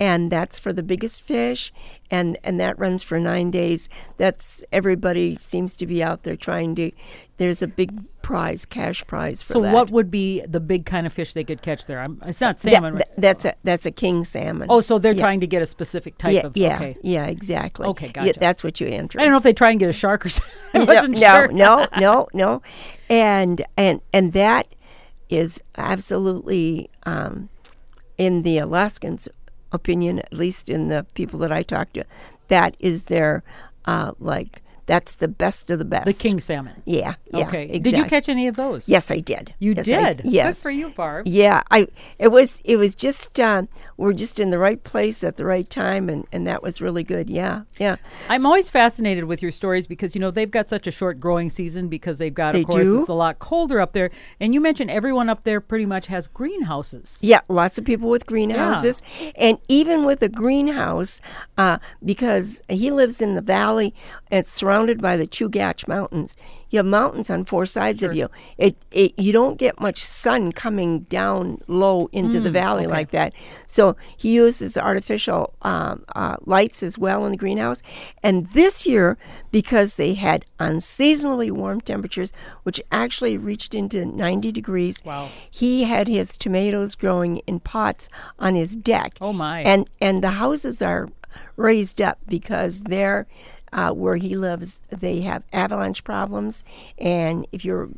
and 0.00 0.30
that's 0.30 0.58
for 0.58 0.72
the 0.72 0.82
biggest 0.82 1.22
fish, 1.22 1.72
and 2.10 2.38
and 2.44 2.58
that 2.60 2.78
runs 2.78 3.02
for 3.02 3.18
nine 3.18 3.50
days. 3.50 3.88
That's 4.16 4.62
everybody 4.72 5.36
seems 5.36 5.76
to 5.76 5.86
be 5.86 6.02
out 6.02 6.22
there 6.22 6.36
trying 6.36 6.74
to. 6.76 6.90
There's 7.38 7.62
a 7.62 7.68
big 7.68 8.02
prize, 8.22 8.64
cash 8.64 9.06
prize 9.06 9.42
for 9.42 9.52
So, 9.52 9.60
that. 9.62 9.72
what 9.72 9.90
would 9.90 10.10
be 10.10 10.40
the 10.40 10.58
big 10.58 10.84
kind 10.86 11.06
of 11.06 11.12
fish 11.12 11.34
they 11.34 11.44
could 11.44 11.62
catch 11.62 11.86
there? 11.86 12.00
I'm, 12.00 12.20
it's 12.26 12.40
not 12.40 12.58
That- 12.58 12.72
salmon. 12.72 12.94
that- 12.96 13.12
that's 13.16 13.44
a 13.44 13.54
that's 13.64 13.86
a 13.86 13.90
king 13.92 14.24
salmon. 14.24 14.66
oh, 14.70 14.80
so 14.80 14.98
they're 14.98 15.12
yeah. 15.12 15.22
trying 15.22 15.40
to 15.40 15.46
get 15.46 15.62
a 15.62 15.66
specific 15.66 16.18
type 16.18 16.32
yeah, 16.34 16.40
of. 16.46 16.56
yeah, 16.56 16.74
Okay. 16.76 16.96
yeah, 17.02 17.26
exactly. 17.26 17.86
Okay, 17.86 18.06
Yeah, 18.16 18.24
gotcha. 18.24 18.40
that's 18.40 18.64
what 18.64 18.80
you 18.80 18.88
enter. 18.88 19.20
I 19.20 19.22
don't 19.22 19.30
know 19.32 19.36
if 19.38 19.44
they 19.44 19.52
try 19.52 19.70
and 19.70 19.78
get 19.78 19.88
a 19.88 19.92
shark 19.92 20.26
or 20.26 20.28
something. 20.30 20.52
No, 20.74 20.84
wasn't 20.84 21.14
no, 21.18 21.20
sure. 21.20 21.48
no, 21.52 21.86
no, 21.98 22.28
no, 22.34 22.62
and 23.08 23.64
and 23.76 24.00
and 24.12 24.32
that 24.32 24.66
is 25.28 25.60
absolutely, 25.76 26.88
um, 27.04 27.48
in 28.16 28.42
the 28.42 28.58
Alaskans' 28.58 29.28
opinion, 29.72 30.18
at 30.20 30.32
least 30.32 30.68
in 30.68 30.88
the 30.88 31.06
people 31.14 31.38
that 31.40 31.52
I 31.52 31.62
talk 31.62 31.92
to, 31.94 32.04
that 32.48 32.76
is 32.78 33.04
their 33.04 33.42
uh, 33.84 34.12
like 34.18 34.62
that's 34.88 35.14
the 35.16 35.28
best 35.28 35.70
of 35.70 35.78
the 35.78 35.84
best. 35.84 36.06
The 36.06 36.12
king 36.14 36.40
salmon. 36.40 36.82
Yeah. 36.84 37.14
Yeah. 37.32 37.46
okay. 37.46 37.62
Exactly. 37.64 37.78
Did 37.80 37.96
you 37.98 38.04
catch 38.06 38.28
any 38.28 38.48
of 38.48 38.56
those? 38.56 38.88
Yes, 38.88 39.10
I 39.12 39.20
did. 39.20 39.54
You 39.60 39.74
Yes, 39.76 39.86
I- 39.88 40.12
did. 40.14 40.22
yes. 40.24 40.56
Good 40.56 40.62
for 40.62 40.70
you, 40.70 40.88
Barb. 40.88 41.26
Yeah, 41.28 41.62
I 41.70 41.86
it 42.18 42.28
was 42.28 42.60
it 42.64 42.76
was 42.76 42.94
just 42.96 43.38
uh, 43.38 43.62
we're 43.98 44.14
just 44.14 44.40
in 44.40 44.48
the 44.50 44.58
right 44.58 44.82
place 44.82 45.22
at 45.22 45.36
the 45.36 45.44
right 45.44 45.68
time, 45.68 46.08
and 46.08 46.26
and 46.32 46.46
that 46.46 46.62
was 46.62 46.80
really 46.80 47.04
good. 47.04 47.28
Yeah, 47.28 47.62
yeah. 47.78 47.96
I'm 48.30 48.46
always 48.46 48.70
fascinated 48.70 49.24
with 49.24 49.42
your 49.42 49.52
stories 49.52 49.86
because 49.86 50.14
you 50.14 50.20
know 50.22 50.30
they've 50.30 50.50
got 50.50 50.70
such 50.70 50.86
a 50.86 50.90
short 50.90 51.20
growing 51.20 51.50
season 51.50 51.88
because 51.88 52.16
they've 52.16 52.32
got 52.34 52.52
They 52.54 52.62
of 52.62 52.68
course 52.68 52.82
do. 52.84 53.00
it's 53.00 53.08
a 53.10 53.14
lot 53.14 53.38
colder 53.38 53.80
up 53.80 53.92
there. 53.92 54.10
And 54.40 54.54
you 54.54 54.60
mentioned 54.60 54.90
everyone 54.90 55.28
up 55.28 55.44
there 55.44 55.60
pretty 55.60 55.84
much 55.86 56.06
has 56.06 56.28
greenhouses. 56.28 57.18
Yeah, 57.20 57.40
lots 57.50 57.76
of 57.76 57.84
people 57.84 58.08
with 58.08 58.24
greenhouses, 58.24 59.02
and 59.36 59.58
even 59.68 60.06
with 60.06 60.22
a 60.22 60.30
greenhouse, 60.30 61.20
uh, 61.58 61.76
because 62.02 62.62
he 62.70 62.90
lives 62.90 63.20
in 63.20 63.34
the 63.34 63.42
valley, 63.42 63.94
it's 64.30 64.50
surrounded 64.50 64.77
by 64.86 65.16
the 65.16 65.26
Chugach 65.26 65.88
Mountains. 65.88 66.36
You 66.70 66.78
have 66.78 66.86
mountains 66.86 67.30
on 67.30 67.44
four 67.44 67.66
sides 67.66 68.02
of 68.02 68.14
you. 68.14 68.28
It, 68.58 68.76
it 68.90 69.18
you 69.18 69.32
don't 69.32 69.58
get 69.58 69.80
much 69.80 70.04
sun 70.04 70.52
coming 70.52 71.00
down 71.00 71.60
low 71.66 72.08
into 72.12 72.40
the 72.40 72.50
valley 72.50 72.84
okay. 72.84 72.92
like 72.92 73.10
that. 73.10 73.32
So 73.66 73.96
he 74.16 74.34
uses 74.34 74.76
artificial 74.76 75.54
um, 75.62 76.04
uh, 76.14 76.36
lights 76.44 76.82
as 76.82 76.98
well 76.98 77.24
in 77.24 77.32
the 77.32 77.38
greenhouse. 77.38 77.82
And 78.22 78.46
this 78.52 78.86
year, 78.86 79.16
because 79.50 79.96
they 79.96 80.14
had 80.14 80.44
unseasonably 80.58 81.50
warm 81.50 81.80
temperatures, 81.80 82.32
which 82.64 82.80
actually 82.92 83.38
reached 83.38 83.74
into 83.74 84.04
90 84.04 84.52
degrees, 84.52 85.02
Wow. 85.04 85.28
he 85.50 85.84
had 85.84 86.06
his 86.08 86.36
tomatoes 86.36 86.94
growing 86.94 87.38
in 87.38 87.60
pots 87.60 88.08
on 88.38 88.54
his 88.54 88.76
deck. 88.76 89.16
Oh, 89.20 89.32
my. 89.32 89.62
And 89.62 89.88
and 90.00 90.22
the 90.22 90.30
houses 90.32 90.82
are 90.82 91.08
raised 91.56 92.00
up 92.00 92.18
because 92.28 92.82
they're 92.82 93.26
uh, 93.72 93.90
where 93.92 94.16
he 94.16 94.36
lives. 94.36 94.80
They 94.90 95.20
have 95.22 95.42
avalanche 95.52 96.02
problems, 96.04 96.64
and 96.98 97.46
if 97.52 97.64
you're 97.64 97.88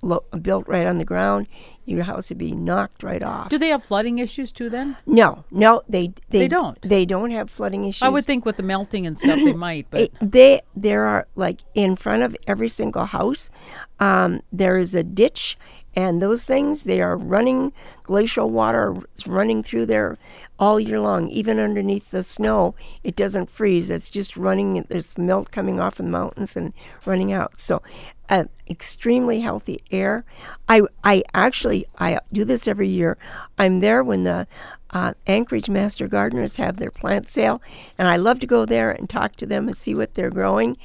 lo- 0.00 0.24
built 0.40 0.66
right 0.68 0.86
on 0.86 0.98
the 0.98 1.04
ground, 1.04 1.48
your 1.84 2.04
house 2.04 2.28
would 2.28 2.38
be 2.38 2.52
knocked 2.52 3.02
right 3.02 3.22
off. 3.22 3.48
Do 3.48 3.58
they 3.58 3.68
have 3.68 3.82
flooding 3.82 4.18
issues 4.18 4.52
too 4.52 4.70
then? 4.70 4.96
no, 5.06 5.44
no, 5.50 5.82
they 5.88 6.12
they, 6.30 6.40
They 6.40 6.48
don't? 6.48 6.80
They 6.82 7.04
don't 7.04 7.32
have 7.32 7.50
flooding 7.50 7.84
issues. 7.84 8.02
I 8.02 8.08
would 8.08 8.24
think 8.24 8.44
with 8.46 8.56
the 8.56 8.62
melting 8.62 9.06
and 9.06 9.18
stuff 9.18 9.36
they 9.44 9.52
might, 9.68 9.86
but 9.90 10.00
It- 10.02 10.12
they 10.20 10.60
there 10.76 11.04
are 11.04 11.26
like 11.34 11.60
in 11.74 11.96
front 11.96 12.22
of 12.22 12.36
every 12.46 12.68
single 12.68 13.06
house 13.06 13.50
um, 13.98 14.40
there 14.52 14.76
is 14.78 14.94
a 14.94 15.02
ditch 15.02 15.58
and 15.94 16.22
those 16.22 16.46
things 16.46 16.84
they 16.84 17.00
are 17.02 17.16
running 17.16 17.72
glacial 18.04 18.48
water 18.50 18.94
is 19.16 19.26
running 19.26 19.62
through 19.62 19.86
there 19.86 20.16
all 20.62 20.78
year 20.78 21.00
long 21.00 21.28
even 21.28 21.58
underneath 21.58 22.12
the 22.12 22.22
snow 22.22 22.72
it 23.02 23.16
doesn't 23.16 23.50
freeze. 23.50 23.90
It's 23.90 24.08
just 24.08 24.36
running 24.36 24.86
there's 24.88 25.18
melt 25.18 25.50
coming 25.50 25.80
off 25.80 25.98
of 25.98 26.06
the 26.06 26.12
mountains 26.12 26.56
and 26.56 26.72
running 27.04 27.32
out. 27.32 27.60
So 27.60 27.82
uh, 28.28 28.44
extremely 28.70 29.40
healthy 29.40 29.82
air. 29.90 30.24
I 30.68 30.82
i 31.02 31.24
actually 31.34 31.84
i 31.98 32.20
do 32.32 32.44
this 32.44 32.68
every 32.68 32.88
year. 32.88 33.18
I'm 33.58 33.80
there 33.80 34.04
when 34.04 34.22
the 34.22 34.46
uh, 34.92 35.14
Anchorage 35.26 35.70
Master 35.70 36.06
Gardeners 36.08 36.56
have 36.56 36.76
their 36.76 36.90
plant 36.90 37.28
sale, 37.28 37.62
and 37.98 38.08
I 38.08 38.16
love 38.16 38.40
to 38.40 38.46
go 38.46 38.66
there 38.66 38.90
and 38.90 39.08
talk 39.08 39.36
to 39.36 39.46
them 39.46 39.68
and 39.68 39.76
see 39.76 39.94
what 39.94 40.14
they're 40.14 40.30
growing. 40.30 40.76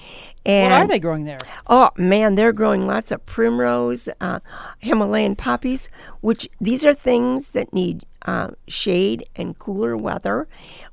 And 0.45 0.71
what 0.71 0.81
are 0.83 0.87
they 0.87 0.99
growing 0.99 1.25
there? 1.25 1.39
Oh 1.67 1.89
man, 1.97 2.35
they're 2.35 2.53
growing 2.53 2.87
lots 2.87 3.11
of 3.11 3.25
primrose, 3.25 4.07
uh, 4.21 4.39
Himalayan 4.79 5.35
poppies, 5.35 5.89
which 6.21 6.49
these 6.61 6.85
are 6.85 6.93
things 6.93 7.51
that 7.51 7.73
need 7.73 8.05
uh, 8.25 8.51
shade 8.67 9.25
and 9.35 9.57
cooler 9.59 9.97
weather. 9.97 10.47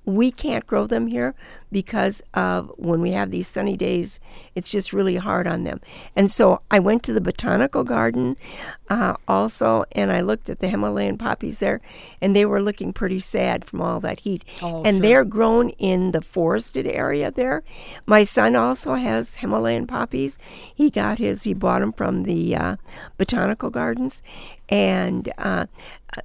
We 0.04 0.30
can't 0.30 0.66
grow 0.66 0.87
them 0.87 1.06
here 1.06 1.35
because 1.75 2.23
of 2.35 2.71
when 2.76 3.00
we 3.00 3.11
have 3.11 3.33
these 3.33 3.49
sunny 3.49 3.76
days, 3.76 4.21
it's 4.54 4.71
just 4.71 4.93
really 4.93 5.16
hard 5.16 5.49
on 5.49 5.64
them. 5.64 5.81
And 6.14 6.31
so 6.31 6.61
I 6.71 6.78
went 6.78 7.02
to 7.02 7.12
the 7.12 7.21
botanical 7.21 7.83
garden 7.83 8.37
uh, 8.88 9.14
also, 9.26 9.85
and 9.90 10.12
I 10.12 10.21
looked 10.21 10.49
at 10.49 10.61
the 10.61 10.69
Himalayan 10.69 11.19
poppies 11.19 11.59
there, 11.59 11.81
and 12.21 12.37
they 12.37 12.47
were 12.47 12.62
looking 12.62 12.93
pretty 12.93 13.19
sad 13.19 13.64
from 13.64 13.81
all 13.81 13.99
that 14.00 14.21
heat. 14.21 14.45
Oh, 14.62 14.85
and 14.85 14.99
sure. 14.99 15.02
they're 15.02 15.25
grown 15.25 15.71
in 15.71 16.12
the 16.12 16.23
forested 16.23 16.87
area 16.87 17.33
there. 17.33 17.64
My 18.07 18.23
son 18.23 18.54
also 18.54 18.95
has 18.95 19.37
Himalayan 19.37 19.88
poppies. 19.88 20.38
He 20.73 20.90
got 20.90 21.19
his, 21.19 21.43
he 21.43 21.54
bought 21.54 21.81
them 21.81 21.93
from 21.93 22.23
the 22.23 22.54
uh, 22.54 22.76
botanical 23.19 23.71
gardens. 23.71 24.23
And 24.69 25.33
uh, 25.38 25.66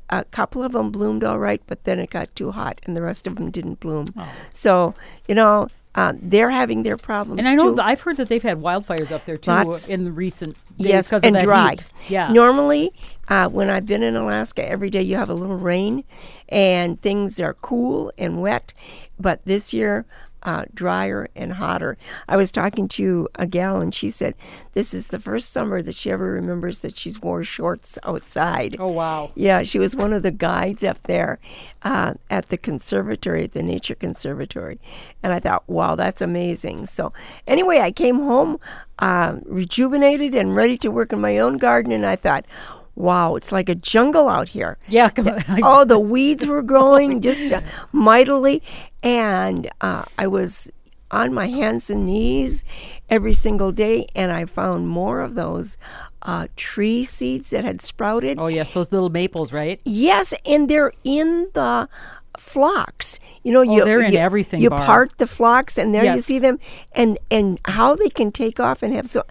a 0.10 0.24
couple 0.26 0.64
of 0.64 0.74
them 0.74 0.92
bloomed 0.92 1.24
all 1.24 1.40
right, 1.40 1.62
but 1.68 1.84
then 1.84 2.00
it 2.00 2.10
got 2.10 2.34
too 2.36 2.52
hot, 2.52 2.82
and 2.86 2.96
the 2.96 3.02
rest 3.02 3.28
of 3.28 3.36
them 3.36 3.52
didn't 3.52 3.80
bloom. 3.80 4.06
So 4.54 4.94
you 5.28 5.36
know, 5.36 5.68
um, 5.96 6.20
they're 6.22 6.52
having 6.52 6.84
their 6.84 6.98
problems 6.98 7.40
And 7.40 7.48
I 7.48 7.54
know 7.54 7.76
too. 7.76 7.82
I've 7.82 8.02
heard 8.02 8.18
that 8.18 8.30
they've 8.30 8.44
had 8.44 8.60
wildfires 8.60 9.12
up 9.12 9.26
there 9.26 9.38
too 9.38 9.50
Lots. 9.52 9.88
in 9.88 10.04
the 10.04 10.12
recent 10.12 10.54
days 10.78 10.88
yes, 10.88 11.08
because 11.08 11.24
and 11.24 11.36
of 11.36 11.42
that 11.42 11.46
dry. 11.46 11.72
heat. 11.72 11.90
Yeah. 12.08 12.32
Normally, 12.32 12.94
uh, 13.28 13.50
when 13.50 13.70
I've 13.70 13.86
been 13.86 14.04
in 14.04 14.16
Alaska, 14.16 14.68
every 14.68 14.90
day 14.90 15.02
you 15.02 15.16
have 15.18 15.30
a 15.30 15.34
little 15.34 15.58
rain, 15.58 16.04
and 16.48 17.00
things 17.00 17.40
are 17.40 17.54
cool 17.56 18.12
and 18.18 18.42
wet. 18.42 18.74
But 19.20 19.44
this 19.46 19.74
year, 19.74 20.06
uh, 20.44 20.66
drier 20.74 21.28
and 21.36 21.54
hotter. 21.54 21.98
I 22.28 22.38
was 22.38 22.52
talking 22.52 22.88
to 22.90 23.28
a 23.36 23.46
gal, 23.46 23.82
and 23.82 23.94
she 23.94 24.10
said 24.10 24.36
this 24.74 24.94
is 24.94 25.08
the 25.08 25.20
first 25.20 25.52
summer 25.52 25.82
that 25.82 25.96
she 25.96 26.12
ever 26.12 26.32
remembers 26.32 26.80
that 26.80 26.98
she's 26.98 27.22
wore 27.22 27.44
shorts 27.44 27.98
outside. 28.04 28.76
oh 28.80 28.92
wow. 28.92 29.32
Yeah, 29.36 29.64
she 29.64 29.80
was 29.80 29.96
one 29.96 30.14
of 30.14 30.24
the 30.24 30.32
guides 30.32 30.84
up 30.84 31.02
there 31.04 31.40
uh, 31.84 32.14
at 32.30 32.50
the 32.50 32.58
conservatory, 32.58 33.44
at 33.46 33.54
the 33.54 33.64
Nature 33.64 33.96
Conservatory. 33.96 34.80
And 35.24 35.34
I 35.34 35.40
thought, 35.40 35.64
wow, 35.68 35.96
that's 35.96 36.22
amazing. 36.22 36.88
So, 36.88 37.14
anyway, 37.48 37.80
I 37.80 37.92
came 37.92 38.20
home 38.20 38.60
um, 39.00 39.42
rejuvenated 39.46 40.36
and 40.36 40.56
ready 40.56 40.78
to 40.80 40.90
work 40.90 41.14
in 41.14 41.22
my 41.22 41.40
own 41.40 41.58
garden. 41.58 41.92
And 41.92 42.06
I 42.06 42.16
thought, 42.16 42.46
wow, 43.00 43.36
it's 43.36 43.52
like 43.52 43.70
a 43.70 43.76
jungle 43.76 44.28
out 44.30 44.50
here. 44.50 44.78
Yeah. 44.88 45.10
Come 45.10 45.30
on. 45.30 45.44
Oh, 45.64 45.86
the 45.86 45.98
weeds 46.14 46.46
were 46.46 46.62
growing 46.74 47.22
just 47.22 47.52
uh, 47.52 47.62
mightily. 47.92 48.62
And 49.02 49.70
uh, 49.82 50.04
I 50.18 50.28
was 50.28 50.70
on 51.10 51.34
my 51.34 51.48
hands 51.48 51.90
and 51.90 52.06
knees 52.06 52.64
every 53.10 53.34
single 53.34 53.72
day, 53.72 54.06
and 54.14 54.32
I 54.32 54.46
found 54.46 54.88
more 54.88 55.22
of 55.22 55.34
those 55.34 55.78
uh, 56.22 56.48
tree 56.56 57.04
seeds 57.06 57.50
that 57.50 57.64
had 57.64 57.82
sprouted. 57.82 58.38
oh 58.38 58.48
yes, 58.48 58.74
those 58.74 58.92
little 58.92 59.10
maples, 59.10 59.52
right? 59.54 59.80
Yes, 59.86 60.34
and 60.46 60.70
they're 60.70 60.92
in 61.04 61.50
the 61.54 61.88
phlox. 62.38 63.20
You 63.44 63.54
know, 63.54 63.62
you 63.62 63.82
Oh, 63.82 63.86
they're 63.86 64.02
in 64.04 64.14
you, 64.14 64.20
everything, 64.20 64.62
You 64.62 64.70
part 64.70 65.18
the 65.18 65.26
phlox, 65.28 65.78
and 65.78 65.96
there 65.96 66.06
you 66.14 66.22
see 66.22 66.40
them, 66.40 66.60
and 66.92 67.18
and 67.32 67.60
how 67.66 67.96
they 67.96 68.10
can 68.10 68.32
take 68.32 68.60
off 68.60 68.84
and 68.84 68.94
have 68.94 69.08
so 69.08 69.24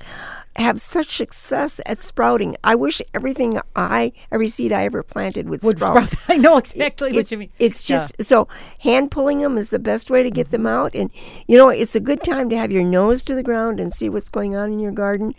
have 0.58 0.80
such 0.80 1.16
success 1.16 1.80
at 1.86 1.98
sprouting. 1.98 2.56
I 2.64 2.74
wish 2.74 3.00
everything 3.14 3.60
I 3.76 4.12
every 4.32 4.48
seed 4.48 4.72
I 4.72 4.84
ever 4.84 5.02
planted 5.02 5.48
would, 5.48 5.62
Would 5.62 5.76
sprout. 5.78 6.04
sprout- 6.10 6.24
I 6.28 6.36
know 6.36 6.56
exactly 6.56 7.12
what 7.12 7.20
It- 7.20 7.30
you 7.30 7.38
mean. 7.38 7.50
It's 7.58 7.88
Yeah. 7.88 7.96
just 7.96 8.22
so 8.24 8.48
hand 8.80 9.10
pulling 9.10 9.38
them 9.38 9.56
is 9.56 9.70
the 9.70 9.78
best 9.78 10.10
way 10.10 10.22
to 10.22 10.30
get 10.30 10.50
them 10.50 10.66
out, 10.66 10.94
and 10.94 11.10
you 11.46 11.56
know 11.56 11.68
it's 11.68 11.94
a 11.94 12.00
good 12.00 12.22
time 12.22 12.50
to 12.50 12.56
have 12.58 12.72
your 12.72 12.82
nose 12.84 13.22
to 13.22 13.34
the 13.34 13.42
ground 13.42 13.78
and 13.80 13.94
see 13.94 14.08
what's 14.08 14.28
going 14.28 14.56
on 14.56 14.72
in 14.72 14.80
your 14.80 14.92
garden. 14.92 15.34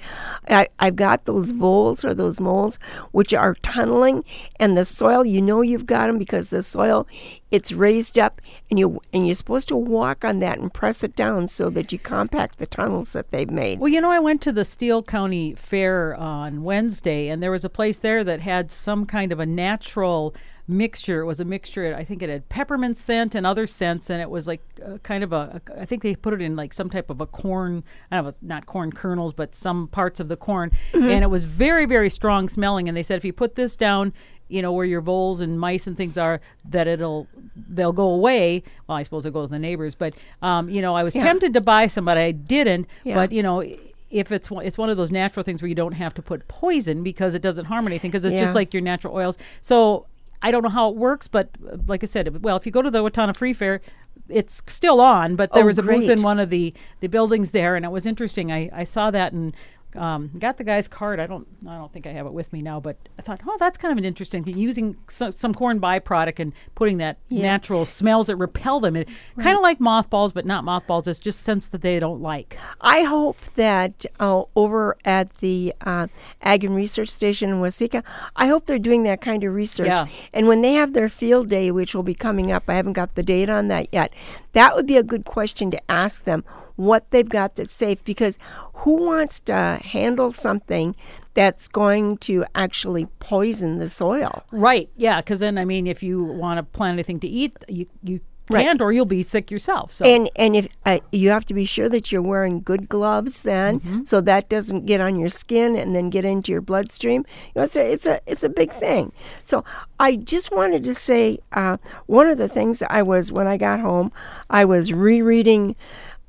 I, 0.49 0.67
I've 0.79 0.95
got 0.95 1.25
those 1.25 1.51
voles 1.51 2.03
or 2.05 2.13
those 2.13 2.39
moles 2.39 2.79
which 3.11 3.33
are 3.33 3.55
tunneling, 3.61 4.23
and 4.59 4.77
the 4.77 4.85
soil 4.85 5.25
you 5.25 5.41
know 5.41 5.61
you've 5.61 5.85
got 5.85 6.07
them 6.07 6.17
because 6.17 6.49
the 6.49 6.63
soil 6.63 7.05
it's 7.51 7.71
raised 7.71 8.19
up, 8.19 8.41
and 8.69 8.79
you 8.79 9.01
and 9.11 9.25
you're 9.25 9.35
supposed 9.35 9.67
to 9.69 9.75
walk 9.75 10.23
on 10.23 10.39
that 10.39 10.59
and 10.59 10.73
press 10.73 11.03
it 11.03 11.15
down 11.15 11.47
so 11.47 11.69
that 11.71 11.91
you 11.91 11.99
compact 11.99 12.57
the 12.57 12.65
tunnels 12.65 13.13
that 13.13 13.31
they've 13.31 13.49
made. 13.49 13.79
Well, 13.79 13.89
you 13.89 14.01
know, 14.01 14.11
I 14.11 14.19
went 14.19 14.41
to 14.43 14.51
the 14.51 14.65
Steele 14.65 15.03
County 15.03 15.55
Fair 15.55 16.15
on 16.15 16.63
Wednesday, 16.63 17.27
and 17.29 17.41
there 17.41 17.51
was 17.51 17.65
a 17.65 17.69
place 17.69 17.99
there 17.99 18.23
that 18.23 18.41
had 18.41 18.71
some 18.71 19.05
kind 19.05 19.31
of 19.31 19.39
a 19.39 19.45
natural 19.45 20.35
mixture. 20.69 21.21
It 21.21 21.25
was 21.25 21.39
a 21.39 21.45
mixture. 21.45 21.93
I 21.95 22.03
think 22.03 22.21
it 22.21 22.29
had 22.29 22.47
peppermint 22.49 22.95
scent 22.95 23.35
and 23.35 23.45
other 23.45 23.67
scents, 23.67 24.09
and 24.09 24.21
it 24.21 24.29
was 24.29 24.47
like 24.47 24.61
uh, 24.85 24.97
kind 24.99 25.23
of 25.23 25.33
a. 25.33 25.61
a- 25.67 25.81
I 25.81 25.85
think 25.85 26.03
they 26.03 26.15
put 26.15 26.33
it 26.33 26.41
in 26.41 26.55
like 26.55 26.71
some 26.73 26.89
type 26.89 27.09
of 27.09 27.19
a 27.19 27.25
corn. 27.25 27.83
I 28.11 28.17
don't 28.17 28.25
know, 28.25 28.31
not 28.41 28.65
corn 28.65 28.91
kernels, 28.91 29.33
but 29.33 29.55
some 29.55 29.87
parts 29.87 30.19
of 30.19 30.27
the 30.29 30.37
corn, 30.37 30.71
and 30.93 31.23
it 31.23 31.29
was 31.29 31.43
very, 31.43 31.85
very 31.85 32.09
strong 32.09 32.47
smelling. 32.47 32.87
And 32.87 32.95
they 32.95 33.03
said 33.03 33.17
if 33.17 33.25
you 33.25 33.33
put 33.33 33.55
this 33.55 33.75
down. 33.75 34.13
You 34.51 34.63
know 34.63 34.71
where 34.73 34.83
your 34.85 35.01
voles 35.01 35.41
and 35.41 35.59
mice 35.59 35.85
and 35.85 35.95
things 35.95 36.17
are, 36.17 36.41
that 36.69 36.87
it'll 36.87 37.27
they'll 37.69 37.93
go 37.93 38.09
away. 38.09 38.63
Well, 38.87 38.97
I 38.97 39.03
suppose 39.03 39.23
it'll 39.27 39.41
go 39.41 39.45
to 39.45 39.51
the 39.51 39.59
neighbors, 39.59 39.93
but 39.93 40.15
um, 40.41 40.71
you 40.71 40.81
know 40.81 40.95
I 40.95 41.03
was 41.03 41.15
Yeah. 41.15 41.21
tempted 41.21 41.53
to 41.53 41.61
buy 41.61 41.85
some, 41.85 42.03
but 42.05 42.17
I 42.17 42.31
didn't. 42.31 42.87
Yeah. 43.03 43.13
But 43.13 43.31
you 43.31 43.43
know, 43.43 43.61
if 44.09 44.31
it's 44.31 44.49
one- 44.49 44.65
it's 44.65 44.75
one 44.75 44.89
of 44.89 44.97
those 44.97 45.11
natural 45.11 45.43
things 45.43 45.61
where 45.61 45.69
you 45.69 45.75
don't 45.75 45.91
have 45.91 46.15
to 46.15 46.23
put 46.23 46.47
poison 46.47 47.03
because 47.03 47.35
it 47.35 47.43
doesn't 47.43 47.65
harm 47.65 47.85
anything 47.85 48.09
because 48.09 48.25
it's 48.25 48.33
Yeah. 48.33 48.41
just 48.41 48.55
like 48.55 48.73
your 48.73 48.81
natural 48.81 49.13
oils. 49.15 49.37
So 49.61 50.07
I 50.41 50.51
don't 50.51 50.63
know 50.63 50.69
how 50.69 50.89
it 50.89 50.95
works, 50.95 51.27
but 51.27 51.49
like 51.87 52.03
I 52.03 52.05
said, 52.07 52.43
well, 52.43 52.55
if 52.57 52.65
you 52.65 52.71
go 52.71 52.81
to 52.81 52.89
the 52.91 53.03
Watana 53.03 53.35
Free 53.35 53.53
Fair, 53.53 53.81
it's 54.29 54.61
still 54.67 55.01
on. 55.01 55.35
But 55.35 55.51
there 55.53 55.63
Oh, 55.63 55.67
was 55.67 55.77
a 55.77 55.83
booth 55.83 56.09
in 56.09 56.21
one 56.21 56.39
of 56.39 56.49
the 56.49 56.73
the 56.99 57.07
buildings 57.07 57.51
there, 57.51 57.75
and 57.75 57.83
it 57.85 57.89
was 57.91 58.05
interesting. 58.05 58.51
I 58.51 58.69
I 58.73 58.83
saw 58.83 59.11
that 59.11 59.33
and. 59.33 59.55
Um, 59.95 60.31
got 60.37 60.57
the 60.57 60.63
guy's 60.63 60.87
card. 60.87 61.19
I 61.19 61.25
don't. 61.25 61.47
I 61.67 61.75
don't 61.75 61.91
think 61.91 62.05
I 62.05 62.11
have 62.11 62.25
it 62.25 62.33
with 62.33 62.53
me 62.53 62.61
now, 62.61 62.79
but 62.79 62.97
I 63.17 63.21
thought, 63.21 63.41
oh, 63.47 63.57
that's 63.59 63.77
kind 63.77 63.91
of 63.91 63.97
an 63.97 64.05
interesting 64.05 64.43
thing. 64.43 64.57
Using 64.57 64.95
so, 65.07 65.31
some 65.31 65.53
corn 65.53 65.79
byproduct 65.81 66.39
and 66.39 66.53
putting 66.75 66.97
that 66.99 67.17
natural 67.29 67.85
smells 67.85 68.27
that 68.27 68.35
repel 68.35 68.79
them. 68.79 68.95
It 68.95 69.09
kind 69.39 69.55
of 69.55 69.63
like 69.63 69.79
mothballs, 69.79 70.31
but 70.31 70.45
not 70.45 70.63
mothballs. 70.63 71.07
It's 71.07 71.19
just 71.19 71.41
scents 71.41 71.69
that 71.69 71.81
they 71.81 71.99
don't 71.99 72.21
like. 72.21 72.57
I 72.81 73.01
hope 73.01 73.37
that 73.55 74.05
uh, 74.19 74.43
over 74.55 74.95
at 75.05 75.37
the 75.37 75.73
uh, 75.81 76.07
Ag 76.41 76.63
and 76.63 76.75
Research 76.75 77.09
Station 77.09 77.49
in 77.49 77.55
Waseca, 77.55 78.03
I 78.35 78.47
hope 78.47 78.67
they're 78.67 78.79
doing 78.79 79.03
that 79.03 79.21
kind 79.21 79.43
of 79.43 79.53
research. 79.53 79.87
Yeah. 79.87 80.07
And 80.33 80.47
when 80.47 80.61
they 80.61 80.73
have 80.73 80.93
their 80.93 81.09
field 81.09 81.49
day, 81.49 81.71
which 81.71 81.95
will 81.95 82.03
be 82.03 82.15
coming 82.15 82.51
up, 82.51 82.63
I 82.67 82.75
haven't 82.75 82.93
got 82.93 83.15
the 83.15 83.23
date 83.23 83.49
on 83.49 83.69
that 83.69 83.87
yet, 83.91 84.13
that 84.53 84.75
would 84.75 84.85
be 84.85 84.97
a 84.97 85.03
good 85.03 85.25
question 85.25 85.71
to 85.71 85.91
ask 85.91 86.23
them 86.23 86.43
what 86.79 87.09
they've 87.11 87.27
got 87.27 87.55
that's 87.57 87.73
safe 87.73 88.03
because 88.05 88.37
who 88.73 88.93
wants 89.05 89.39
to 89.41 89.79
handle 89.83 90.31
something 90.31 90.95
that's 91.33 91.67
going 91.67 92.17
to 92.19 92.45
actually 92.55 93.05
poison 93.19 93.77
the 93.77 93.89
soil? 93.89 94.43
Right. 94.51 94.89
Yeah. 94.95 95.19
Because 95.21 95.39
then, 95.41 95.57
I 95.57 95.65
mean, 95.65 95.87
if 95.87 96.01
you 96.01 96.23
want 96.23 96.57
to 96.57 96.63
plant 96.63 96.95
anything 96.95 97.19
to 97.19 97.27
eat, 97.27 97.53
you 97.67 97.85
you 98.03 98.21
Right. 98.51 98.63
can't, 98.63 98.81
or 98.81 98.91
you'll 98.91 99.05
be 99.05 99.21
sick 99.21 99.51
yourself. 99.51 99.93
So 99.93 100.05
And 100.05 100.27
and 100.35 100.55
if 100.55 100.67
uh, 100.83 100.97
you 101.11 101.29
have 101.29 101.45
to 101.45 101.53
be 101.53 101.65
sure 101.65 101.87
that 101.89 102.11
you're 102.11 102.23
wearing 102.33 102.61
good 102.61 102.89
gloves, 102.89 103.43
then 103.43 103.79
Mm-hmm. 103.79 104.03
so 104.05 104.21
that 104.21 104.49
doesn't 104.49 104.87
get 104.87 104.99
on 105.01 105.19
your 105.19 105.29
skin 105.29 105.75
and 105.75 105.93
then 105.93 106.09
get 106.09 106.25
into 106.25 106.51
your 106.51 106.61
bloodstream. 106.61 107.25
You 107.53 107.59
know, 107.59 107.63
it's 107.65 107.75
a 107.75 107.91
it's 107.93 108.07
a 108.07 108.19
it's 108.25 108.43
a 108.43 108.49
big 108.49 108.71
thing. 108.73 109.11
So 109.43 109.63
I 109.99 110.15
just 110.15 110.51
wanted 110.51 110.83
to 110.85 110.95
say 110.95 111.37
uh, 111.53 111.77
one 112.07 112.25
of 112.25 112.39
the 112.39 112.47
things 112.47 112.81
I 112.89 113.03
was 113.03 113.31
when 113.31 113.45
I 113.45 113.57
got 113.57 113.81
home, 113.81 114.11
I 114.49 114.65
was 114.65 114.91
rereading. 114.91 115.75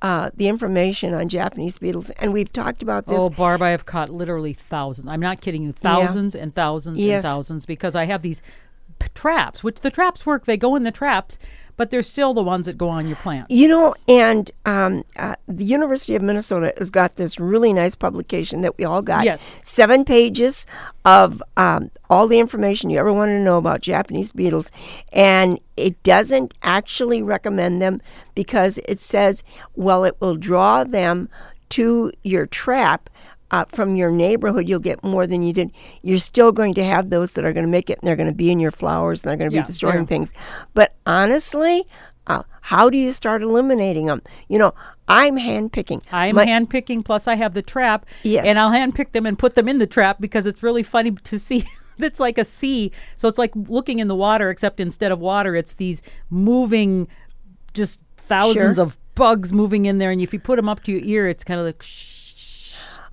Uh, 0.02 0.30
the 0.34 0.48
information 0.48 1.12
on 1.12 1.28
Japanese 1.28 1.78
beetles, 1.78 2.08
and 2.18 2.32
we've 2.32 2.50
talked 2.52 2.82
about 2.82 3.06
this. 3.06 3.20
oh, 3.20 3.28
Barb, 3.28 3.60
I 3.60 3.68
have 3.70 3.84
caught 3.84 4.08
literally 4.08 4.54
thousands. 4.54 5.06
I'm 5.06 5.20
not 5.20 5.42
kidding 5.42 5.62
you, 5.62 5.72
thousands 5.72 6.34
and 6.34 6.54
thousands 6.54 6.98
Yes. 6.98 7.16
and 7.22 7.34
thousands 7.34 7.66
because 7.66 7.94
I 7.94 8.06
have 8.06 8.22
these 8.22 8.40
p- 8.98 9.08
traps, 9.14 9.62
which 9.62 9.80
the 9.80 9.90
traps 9.90 10.24
work. 10.24 10.46
They 10.46 10.56
go 10.56 10.74
in 10.74 10.84
the 10.84 10.90
traps, 10.90 11.36
but 11.80 11.88
they're 11.90 12.02
still 12.02 12.34
the 12.34 12.42
ones 12.42 12.66
that 12.66 12.76
go 12.76 12.90
on 12.90 13.06
your 13.06 13.16
plants. 13.16 13.46
You 13.48 13.66
know, 13.66 13.94
and 14.06 14.50
um, 14.66 15.02
uh, 15.16 15.36
the 15.48 15.64
University 15.64 16.14
of 16.14 16.20
Minnesota 16.20 16.74
has 16.76 16.90
got 16.90 17.16
this 17.16 17.40
really 17.40 17.72
nice 17.72 17.94
publication 17.94 18.60
that 18.60 18.76
we 18.76 18.84
all 18.84 19.00
got. 19.00 19.24
Yes. 19.24 19.56
Seven 19.62 20.04
pages 20.04 20.66
of 21.06 21.42
um, 21.56 21.90
all 22.10 22.28
the 22.28 22.38
information 22.38 22.90
you 22.90 22.98
ever 22.98 23.14
wanted 23.14 23.38
to 23.38 23.42
know 23.42 23.56
about 23.56 23.80
Japanese 23.80 24.30
beetles. 24.30 24.70
And 25.10 25.58
it 25.78 26.02
doesn't 26.02 26.52
actually 26.62 27.22
recommend 27.22 27.80
them 27.80 28.02
because 28.34 28.78
it 28.86 29.00
says, 29.00 29.42
well, 29.74 30.04
it 30.04 30.20
will 30.20 30.36
draw 30.36 30.84
them 30.84 31.30
to 31.70 32.12
your 32.22 32.44
trap. 32.44 33.08
Uh, 33.52 33.64
from 33.64 33.96
your 33.96 34.10
neighborhood, 34.12 34.68
you'll 34.68 34.78
get 34.78 35.02
more 35.02 35.26
than 35.26 35.42
you 35.42 35.52
did. 35.52 35.72
You're 36.02 36.20
still 36.20 36.52
going 36.52 36.72
to 36.74 36.84
have 36.84 37.10
those 37.10 37.32
that 37.32 37.44
are 37.44 37.52
going 37.52 37.66
to 37.66 37.70
make 37.70 37.90
it, 37.90 37.98
and 38.00 38.06
they're 38.06 38.14
going 38.16 38.28
to 38.28 38.34
be 38.34 38.50
in 38.52 38.60
your 38.60 38.70
flowers, 38.70 39.22
and 39.24 39.30
they're 39.30 39.36
going 39.36 39.50
to 39.50 39.56
Yeah, 39.56 39.62
be 39.62 39.66
destroying 39.66 39.96
they're- 39.96 40.06
things. 40.06 40.32
But 40.72 40.94
honestly, 41.04 41.84
uh, 42.28 42.44
how 42.60 42.88
do 42.88 42.96
you 42.96 43.10
start 43.10 43.42
eliminating 43.42 44.06
them? 44.06 44.22
You 44.48 44.60
know, 44.60 44.72
I'm 45.08 45.36
handpicking. 45.36 46.02
I'm 46.12 46.36
My- 46.36 46.44
hand 46.44 46.70
picking, 46.70 47.02
plus 47.02 47.26
I 47.26 47.34
have 47.34 47.54
the 47.54 47.62
trap. 47.62 48.06
Yes. 48.22 48.44
And 48.46 48.56
I'll 48.56 48.70
hand 48.70 48.94
pick 48.94 49.10
them 49.12 49.26
and 49.26 49.36
put 49.36 49.56
them 49.56 49.68
in 49.68 49.78
the 49.78 49.86
trap 49.86 50.18
because 50.20 50.46
it's 50.46 50.62
really 50.62 50.84
funny 50.84 51.10
to 51.10 51.38
see. 51.38 51.64
it's 51.98 52.20
like 52.20 52.38
a 52.38 52.44
sea. 52.44 52.92
So 53.16 53.26
it's 53.26 53.38
like 53.38 53.50
looking 53.54 53.98
in 53.98 54.06
the 54.06 54.14
water, 54.14 54.50
except 54.50 54.78
instead 54.78 55.10
of 55.10 55.18
water, 55.18 55.56
it's 55.56 55.74
these 55.74 56.02
moving, 56.30 57.08
just 57.74 58.00
thousands 58.16 58.76
Sure. 58.76 58.84
of 58.84 58.96
bugs 59.16 59.52
moving 59.52 59.86
in 59.86 59.98
there. 59.98 60.12
And 60.12 60.20
if 60.20 60.32
you 60.32 60.38
put 60.38 60.54
them 60.56 60.68
up 60.68 60.84
to 60.84 60.92
your 60.92 61.02
ear, 61.02 61.28
it's 61.28 61.42
kind 61.42 61.58
of 61.58 61.66
like 61.66 61.82
shh. 61.82 62.09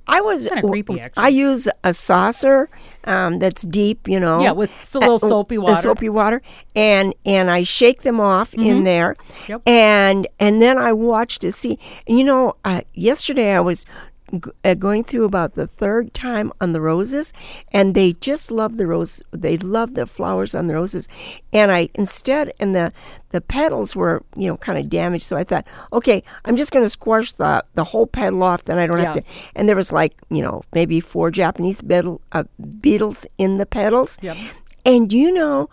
I 0.08 0.22
was 0.22 0.48
Kinda 0.48 0.62
creepy, 0.62 1.00
actually. 1.02 1.24
I 1.24 1.28
use 1.28 1.68
a 1.84 1.94
saucer 1.94 2.70
um, 3.04 3.40
that's 3.40 3.62
deep, 3.64 4.08
you 4.08 4.20
know. 4.20 4.42
Yeah, 4.42 4.52
with 4.52 4.72
a 4.96 5.00
little 5.00 5.16
uh, 5.16 5.18
soapy 5.20 5.58
water. 5.58 5.74
Mm-hmm. 5.74 5.82
soapy 5.82 6.10
water, 6.10 6.42
and 6.76 7.14
and 7.26 7.50
I 7.52 7.64
shake 7.64 8.02
them 8.04 8.20
off 8.20 8.54
in 8.54 8.84
there, 8.84 9.16
Yep. 9.48 9.62
and 9.68 10.28
and 10.40 10.62
then 10.62 10.78
I 10.78 10.94
watch 10.94 11.40
to 11.40 11.52
see. 11.52 11.78
You 12.08 12.24
know, 12.24 12.56
uh, 12.66 12.82
yesterday 12.94 13.54
I 13.54 13.60
was 13.60 13.86
g- 14.32 14.52
uh, 14.64 14.74
going 14.74 15.04
through 15.04 15.26
about 15.26 15.56
the 15.56 15.68
third 15.68 16.14
time 16.14 16.52
on 16.60 16.74
the 16.74 16.82
roses, 16.82 17.34
and 17.72 17.96
they 17.96 18.14
just 18.14 18.52
love 18.52 18.78
the 18.78 18.88
rose. 18.88 19.22
They 19.32 19.58
love 19.58 19.96
the 19.96 20.06
flowers 20.06 20.54
on 20.56 20.68
the 20.68 20.76
roses, 20.76 21.08
and 21.54 21.72
I 21.72 21.90
instead 21.96 22.54
and 22.60 22.76
the 22.76 22.94
the 23.32 23.42
petals 23.42 23.96
were 23.96 24.24
you 24.36 24.48
know 24.48 24.58
kind 24.58 24.78
of 24.78 24.90
damaged. 24.90 25.26
So 25.26 25.38
I 25.38 25.44
thought, 25.44 25.66
okay, 25.92 26.24
I'm 26.46 26.56
just 26.56 26.72
going 26.72 26.86
to 26.86 26.90
squash 26.90 27.34
the 27.34 27.64
the 27.76 27.84
whole 27.84 28.08
petal 28.08 28.44
off. 28.44 28.66
Then 28.66 28.78
I 28.78 28.88
don't 28.88 29.00
have 29.00 29.16
to. 29.16 29.24
And 29.56 29.68
there 29.68 29.76
was 29.76 29.92
like 29.92 30.14
you 30.30 30.42
know 30.42 30.64
maybe 30.74 31.00
four 31.00 31.32
Japanese 31.32 31.82
beetle, 31.82 32.22
uh, 32.32 32.44
beetles 32.80 33.26
in 33.38 33.58
the 33.58 33.66
petals. 33.66 34.18
Yep. 34.22 34.38
And 34.86 35.12
you 35.12 35.34
know, 35.34 35.70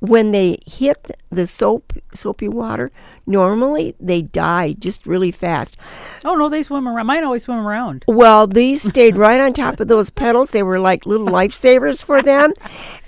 when 0.00 0.30
they 0.30 0.58
hit 0.66 1.10
the 1.30 1.46
soap 1.46 1.92
soapy 2.14 2.48
water, 2.48 2.90
normally 3.26 3.94
they 3.98 4.22
die 4.22 4.74
just 4.78 5.06
really 5.06 5.32
fast. 5.32 5.76
Oh 6.24 6.34
no, 6.34 6.48
they 6.48 6.62
swim 6.62 6.88
around. 6.88 7.06
Mine 7.06 7.24
always 7.24 7.44
swim 7.44 7.58
around. 7.58 8.04
Well, 8.06 8.46
these 8.46 8.82
stayed 8.88 9.16
right 9.16 9.40
on 9.40 9.52
top 9.52 9.80
of 9.80 9.88
those 9.88 10.10
petals. 10.10 10.50
They 10.50 10.62
were 10.62 10.80
like 10.80 11.06
little 11.06 11.26
lifesavers 11.26 12.04
for 12.04 12.22
them. 12.22 12.52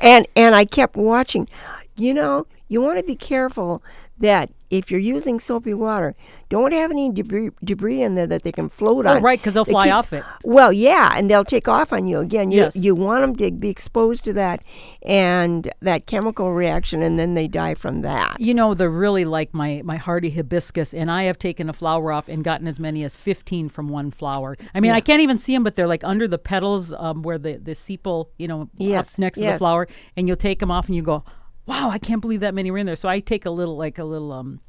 And 0.00 0.26
and 0.34 0.54
I 0.54 0.64
kept 0.64 0.96
watching. 0.96 1.48
You 1.96 2.14
know, 2.14 2.46
you 2.68 2.80
want 2.80 2.98
to 2.98 3.04
be 3.04 3.16
careful 3.16 3.82
that 4.20 4.50
if 4.70 4.88
you're 4.88 5.00
using 5.00 5.40
soapy 5.40 5.74
water, 5.74 6.14
don't 6.48 6.72
have 6.72 6.92
any 6.92 7.10
debris, 7.10 7.50
debris 7.64 8.02
in 8.02 8.14
there 8.14 8.26
that 8.28 8.44
they 8.44 8.52
can 8.52 8.68
float 8.68 9.04
Oh, 9.04 9.16
on. 9.16 9.22
right, 9.22 9.42
'cause 9.42 9.54
they'll 9.54 9.64
fly 9.64 9.86
keeps- 9.86 9.94
off 9.94 10.12
it. 10.12 10.22
Well, 10.44 10.72
yeah, 10.72 11.12
and 11.16 11.28
they'll 11.28 11.44
take 11.44 11.66
off 11.66 11.92
on 11.92 12.06
you 12.06 12.20
again. 12.20 12.52
You, 12.52 12.58
Yes. 12.60 12.76
you 12.76 12.94
want 12.94 13.22
them 13.22 13.34
to 13.36 13.50
be 13.50 13.68
exposed 13.68 14.22
to 14.24 14.32
that 14.34 14.62
and 15.02 15.72
that 15.82 16.06
chemical 16.06 16.52
reaction, 16.52 17.02
and 17.02 17.18
then 17.18 17.34
they 17.34 17.48
die 17.48 17.74
from 17.74 18.02
that. 18.02 18.38
You 18.40 18.54
know, 18.54 18.74
they're 18.74 18.88
really 18.90 19.24
like 19.24 19.52
my 19.52 19.82
my 19.84 19.96
hardy 19.96 20.30
hibiscus, 20.30 20.94
and 20.94 21.10
I 21.10 21.24
have 21.24 21.38
taken 21.38 21.68
a 21.68 21.72
flower 21.72 22.12
off 22.12 22.28
and 22.28 22.44
gotten 22.44 22.68
as 22.68 22.78
many 22.78 23.02
as 23.02 23.16
fifteen 23.16 23.68
from 23.68 23.88
one 23.88 24.12
flower. 24.12 24.56
I 24.74 24.80
mean, 24.80 24.92
I 24.92 25.00
can't 25.00 25.20
even 25.22 25.38
see 25.38 25.52
them, 25.54 25.64
but 25.64 25.74
they're 25.74 25.88
like 25.88 26.04
under 26.04 26.28
the 26.28 26.38
petals 26.38 26.92
um, 26.96 27.22
where 27.22 27.38
the 27.38 27.56
the 27.56 27.72
sepal, 27.72 28.26
you 28.38 28.46
know, 28.46 28.68
Yes, 28.76 29.18
next 29.18 29.38
to 29.38 29.44
the 29.46 29.58
flower, 29.58 29.88
and 30.16 30.28
you'll 30.28 30.36
take 30.36 30.60
them 30.60 30.70
off 30.70 30.86
and 30.86 30.94
you 30.94 31.02
go, 31.02 31.24
"Wow, 31.70 31.90
I 31.90 31.98
can't 31.98 32.20
believe 32.20 32.40
that 32.40 32.54
many 32.54 32.70
were 32.70 32.78
in 32.78 32.86
there." 32.86 32.96
So 32.96 33.08
I 33.08 33.20
take 33.20 33.46
a 33.46 33.50
little 33.50 33.76
like 33.76 33.98
a 33.98 34.04
little 34.04 34.32
um. 34.32 34.60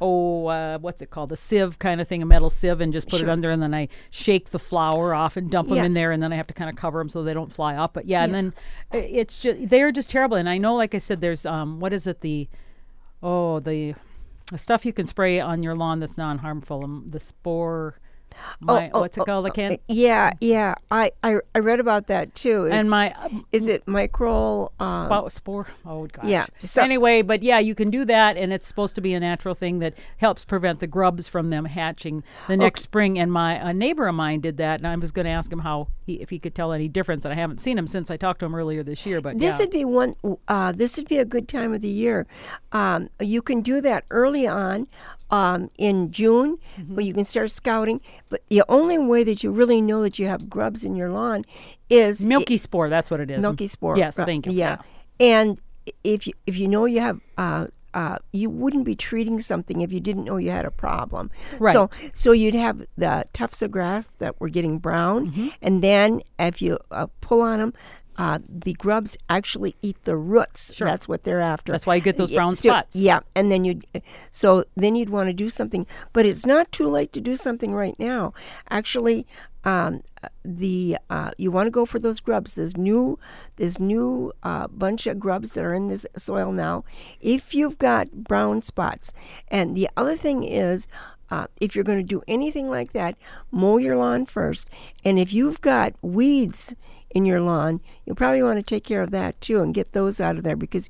Oh, 0.00 0.46
uh, 0.46 0.78
what's 0.78 1.02
it 1.02 1.10
called? 1.10 1.32
A 1.32 1.36
sieve 1.36 1.80
kind 1.80 2.00
of 2.00 2.06
thing, 2.06 2.22
a 2.22 2.26
metal 2.26 2.50
sieve, 2.50 2.80
and 2.80 2.92
just 2.92 3.08
put 3.08 3.20
it 3.20 3.28
under, 3.28 3.50
and 3.50 3.60
then 3.60 3.74
I 3.74 3.88
shake 4.12 4.50
the 4.50 4.58
flower 4.60 5.12
off 5.12 5.36
and 5.36 5.50
dump 5.50 5.68
them 5.70 5.78
in 5.86 5.94
there, 5.94 6.12
and 6.12 6.22
then 6.22 6.32
I 6.32 6.36
have 6.36 6.46
to 6.46 6.54
kind 6.54 6.70
of 6.70 6.76
cover 6.76 7.00
them 7.00 7.08
so 7.08 7.24
they 7.24 7.32
don't 7.32 7.52
fly 7.52 7.74
off. 7.74 7.92
But 7.92 8.06
yeah, 8.06 8.22
and 8.22 8.32
then 8.32 8.54
it's 8.92 9.40
just 9.40 9.68
they're 9.68 9.90
just 9.90 10.08
terrible. 10.08 10.36
And 10.36 10.48
I 10.48 10.56
know, 10.56 10.76
like 10.76 10.94
I 10.94 10.98
said, 10.98 11.20
there's 11.20 11.44
um, 11.44 11.80
what 11.80 11.92
is 11.92 12.06
it? 12.06 12.20
The 12.20 12.48
oh 13.24 13.58
the 13.58 13.96
the 14.52 14.58
stuff 14.58 14.86
you 14.86 14.92
can 14.92 15.08
spray 15.08 15.40
on 15.40 15.64
your 15.64 15.74
lawn 15.74 15.98
that's 16.00 16.16
non-harmful 16.16 16.84
um, 16.84 17.04
the 17.10 17.18
spore 17.18 17.98
my, 18.60 18.90
oh, 18.94 19.00
what's 19.00 19.16
it 19.18 19.24
called 19.24 19.46
i 19.46 19.50
can't 19.50 19.80
Yeah, 19.88 20.32
yeah. 20.40 20.74
I, 20.90 21.12
I, 21.22 21.38
I 21.54 21.58
read 21.60 21.80
about 21.80 22.06
that 22.08 22.34
too. 22.34 22.66
It's- 22.66 22.78
and 22.78 22.88
my 22.90 23.12
um, 23.14 23.46
is 23.52 23.68
it 23.68 23.86
micro? 23.86 24.72
Uh, 24.80 25.08
spou- 25.08 25.30
spore 25.30 25.66
oh 25.86 26.06
gosh 26.06 26.24
yeah, 26.26 26.46
so- 26.64 26.82
anyway 26.82 27.22
but 27.22 27.42
yeah 27.42 27.58
you 27.58 27.74
can 27.74 27.90
do 27.90 28.04
that 28.04 28.36
and 28.36 28.52
it's 28.52 28.66
supposed 28.66 28.94
to 28.94 29.00
be 29.00 29.14
a 29.14 29.20
natural 29.20 29.54
thing 29.54 29.78
that 29.80 29.94
helps 30.16 30.44
prevent 30.44 30.80
the 30.80 30.86
grubs 30.86 31.26
from 31.26 31.50
them 31.50 31.64
hatching 31.64 32.22
the 32.48 32.56
next 32.56 32.80
spring 32.82 33.18
and 33.18 33.32
my 33.32 33.54
a 33.68 33.72
neighbor 33.72 34.06
of 34.08 34.14
mine 34.14 34.40
did 34.40 34.56
that 34.56 34.80
and 34.80 34.86
i 34.86 34.94
was 34.96 35.12
going 35.12 35.24
to 35.24 35.30
ask 35.30 35.52
him 35.52 35.60
how 35.60 35.88
he 36.06 36.14
if 36.14 36.30
he 36.30 36.38
could 36.38 36.54
tell 36.54 36.72
any 36.72 36.88
difference 36.88 37.24
and 37.24 37.32
i 37.32 37.36
haven't 37.36 37.58
seen 37.60 37.76
him 37.78 37.86
since 37.86 38.10
i 38.10 38.16
talked 38.16 38.40
to 38.40 38.46
him 38.46 38.54
earlier 38.54 38.82
this 38.82 39.04
year 39.06 39.20
but 39.20 39.38
This 39.38 39.58
yeah. 39.58 39.64
would 39.64 39.70
be 39.70 39.84
one. 39.84 40.16
Uh, 40.48 40.72
this 40.72 40.96
would 40.96 41.08
be 41.08 41.18
a 41.18 41.24
good 41.24 41.48
time 41.48 41.72
of 41.74 41.80
the 41.80 41.88
year. 41.88 42.26
Um, 42.72 43.08
you 43.20 43.40
can 43.42 43.60
do 43.62 43.80
that 43.82 44.04
early 44.10 44.46
on 44.46 44.86
um, 45.30 45.70
in 45.78 46.10
June, 46.10 46.58
Mm-hmm. 46.78 46.94
where 46.94 47.04
you 47.04 47.12
can 47.14 47.24
start 47.24 47.50
scouting. 47.50 48.00
But 48.30 48.42
the 48.48 48.62
only 48.68 48.98
way 48.98 49.24
that 49.24 49.42
you 49.42 49.50
really 49.50 49.80
know 49.82 50.02
that 50.02 50.18
you 50.18 50.26
have 50.28 50.48
grubs 50.48 50.84
in 50.84 50.94
your 50.96 51.10
lawn 51.10 51.44
is 51.90 52.24
milky 52.24 52.56
spore 52.58 52.88
that's 52.88 53.10
what 53.10 53.20
it 53.20 53.30
is 53.30 53.40
milky 53.42 53.66
spore. 53.66 53.96
yes 53.96 54.18
Uh, 54.18 54.24
thank 54.24 54.46
you 54.46 54.52
Yeah, 54.52 54.76
and 55.18 55.58
if 56.04 56.26
you 56.26 56.32
if 56.46 56.56
you 56.56 56.68
know 56.68 56.84
you 56.84 57.00
have. 57.00 57.20
Uh, 57.36 57.66
uh, 57.94 58.18
you 58.32 58.50
wouldn't 58.50 58.84
be 58.84 58.94
treating 58.94 59.40
something 59.40 59.80
if 59.80 59.90
you 59.90 59.98
didn't 59.98 60.24
know 60.24 60.36
you 60.36 60.50
had 60.50 60.66
a 60.66 60.70
problem. 60.70 61.30
Right. 61.58 61.72
So, 61.72 61.88
so 62.12 62.32
you'd 62.32 62.54
have 62.54 62.84
the 62.98 63.24
tufts 63.32 63.62
of 63.62 63.70
grass 63.70 64.10
that 64.18 64.38
were 64.38 64.50
getting 64.50 64.78
brown, 64.78 65.28
Mm-hmm. 65.30 65.48
and 65.62 65.82
then 65.82 66.20
if 66.38 66.60
you 66.60 66.78
uh, 66.90 67.06
pull 67.22 67.40
on 67.40 67.58
them, 67.58 67.72
uh, 68.18 68.40
the 68.48 68.72
grubs 68.74 69.16
actually 69.30 69.76
eat 69.80 70.02
the 70.02 70.16
roots. 70.16 70.74
Sure. 70.74 70.86
That's 70.86 71.06
what 71.06 71.22
they're 71.22 71.40
after. 71.40 71.70
That's 71.70 71.86
why 71.86 71.94
you 71.94 72.00
get 72.00 72.16
those 72.16 72.32
brown 72.32 72.56
so- 72.56 72.70
spots. 72.70 72.96
Yeah, 72.96 73.20
and 73.34 73.50
then 73.50 73.64
you, 73.64 73.80
so 74.32 74.64
then 74.76 74.96
you'd 74.96 75.10
want 75.10 75.28
to 75.28 75.32
do 75.32 75.48
something, 75.48 75.86
but 76.12 76.26
it's 76.26 76.44
not 76.44 76.70
too 76.72 76.88
late 76.88 77.12
to 77.12 77.20
do 77.20 77.36
something 77.36 77.72
right 77.72 77.98
now. 77.98 78.34
Actually, 78.70 79.24
um, 79.64 80.02
the 80.44 80.98
uh, 81.08 81.30
you 81.38 81.52
want 81.52 81.68
to 81.68 81.70
go 81.70 81.86
for 81.86 82.00
those 82.00 82.18
grubs. 82.18 82.54
There's 82.54 82.76
new, 82.76 83.20
there's 83.56 83.78
new 83.78 84.32
uh, 84.42 84.66
bunch 84.66 85.06
of 85.06 85.20
grubs 85.20 85.52
that 85.52 85.64
are 85.64 85.74
in 85.74 85.86
this 85.86 86.04
soil 86.16 86.50
now. 86.50 86.84
If 87.20 87.54
you've 87.54 87.78
got 87.78 88.10
brown 88.10 88.62
spots, 88.62 89.12
and 89.48 89.76
the 89.76 89.88
other 89.96 90.16
thing 90.16 90.42
is. 90.42 90.86
Uh, 91.30 91.46
if 91.60 91.74
you're 91.74 91.84
going 91.84 91.98
to 91.98 92.02
do 92.02 92.22
anything 92.26 92.70
like 92.70 92.94
that, 92.94 93.14
mow 93.50 93.76
your 93.76 93.94
lawn 93.98 94.24
first. 94.24 94.66
And 95.04 95.18
if 95.18 95.30
you've 95.30 95.60
got 95.60 95.92
weeds 96.00 96.74
in 97.10 97.24
your 97.24 97.40
lawn, 97.40 97.80
you'll 98.04 98.16
probably 98.16 98.42
want 98.42 98.58
to 98.58 98.62
take 98.62 98.84
care 98.84 99.02
of 99.02 99.10
that 99.10 99.40
too 99.40 99.60
and 99.60 99.74
get 99.74 99.92
those 99.92 100.20
out 100.20 100.36
of 100.36 100.44
there 100.44 100.56
because 100.56 100.88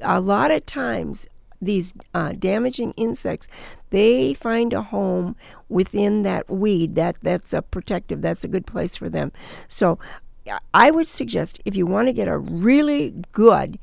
a 0.00 0.20
lot 0.20 0.50
of 0.50 0.64
times 0.66 1.26
these 1.60 1.94
uh, 2.14 2.32
damaging 2.38 2.92
insects 2.98 3.48
they 3.90 4.34
find 4.34 4.72
a 4.74 4.82
home 4.82 5.34
within 5.70 6.22
that 6.22 6.48
weed 6.50 6.94
that 6.96 7.16
that's 7.22 7.52
a 7.54 7.62
protective 7.62 8.20
that's 8.20 8.44
a 8.44 8.48
good 8.48 8.66
place 8.66 8.94
for 8.96 9.08
them. 9.08 9.32
So 9.68 9.98
I- 10.48 10.58
i 10.74 10.90
would 10.90 11.08
suggest 11.08 11.60
if 11.64 11.74
you 11.74 11.86
want 11.86 12.08
to 12.08 12.12
get 12.12 12.28
a 12.28 12.38
really 12.38 13.14
good 13.32 13.78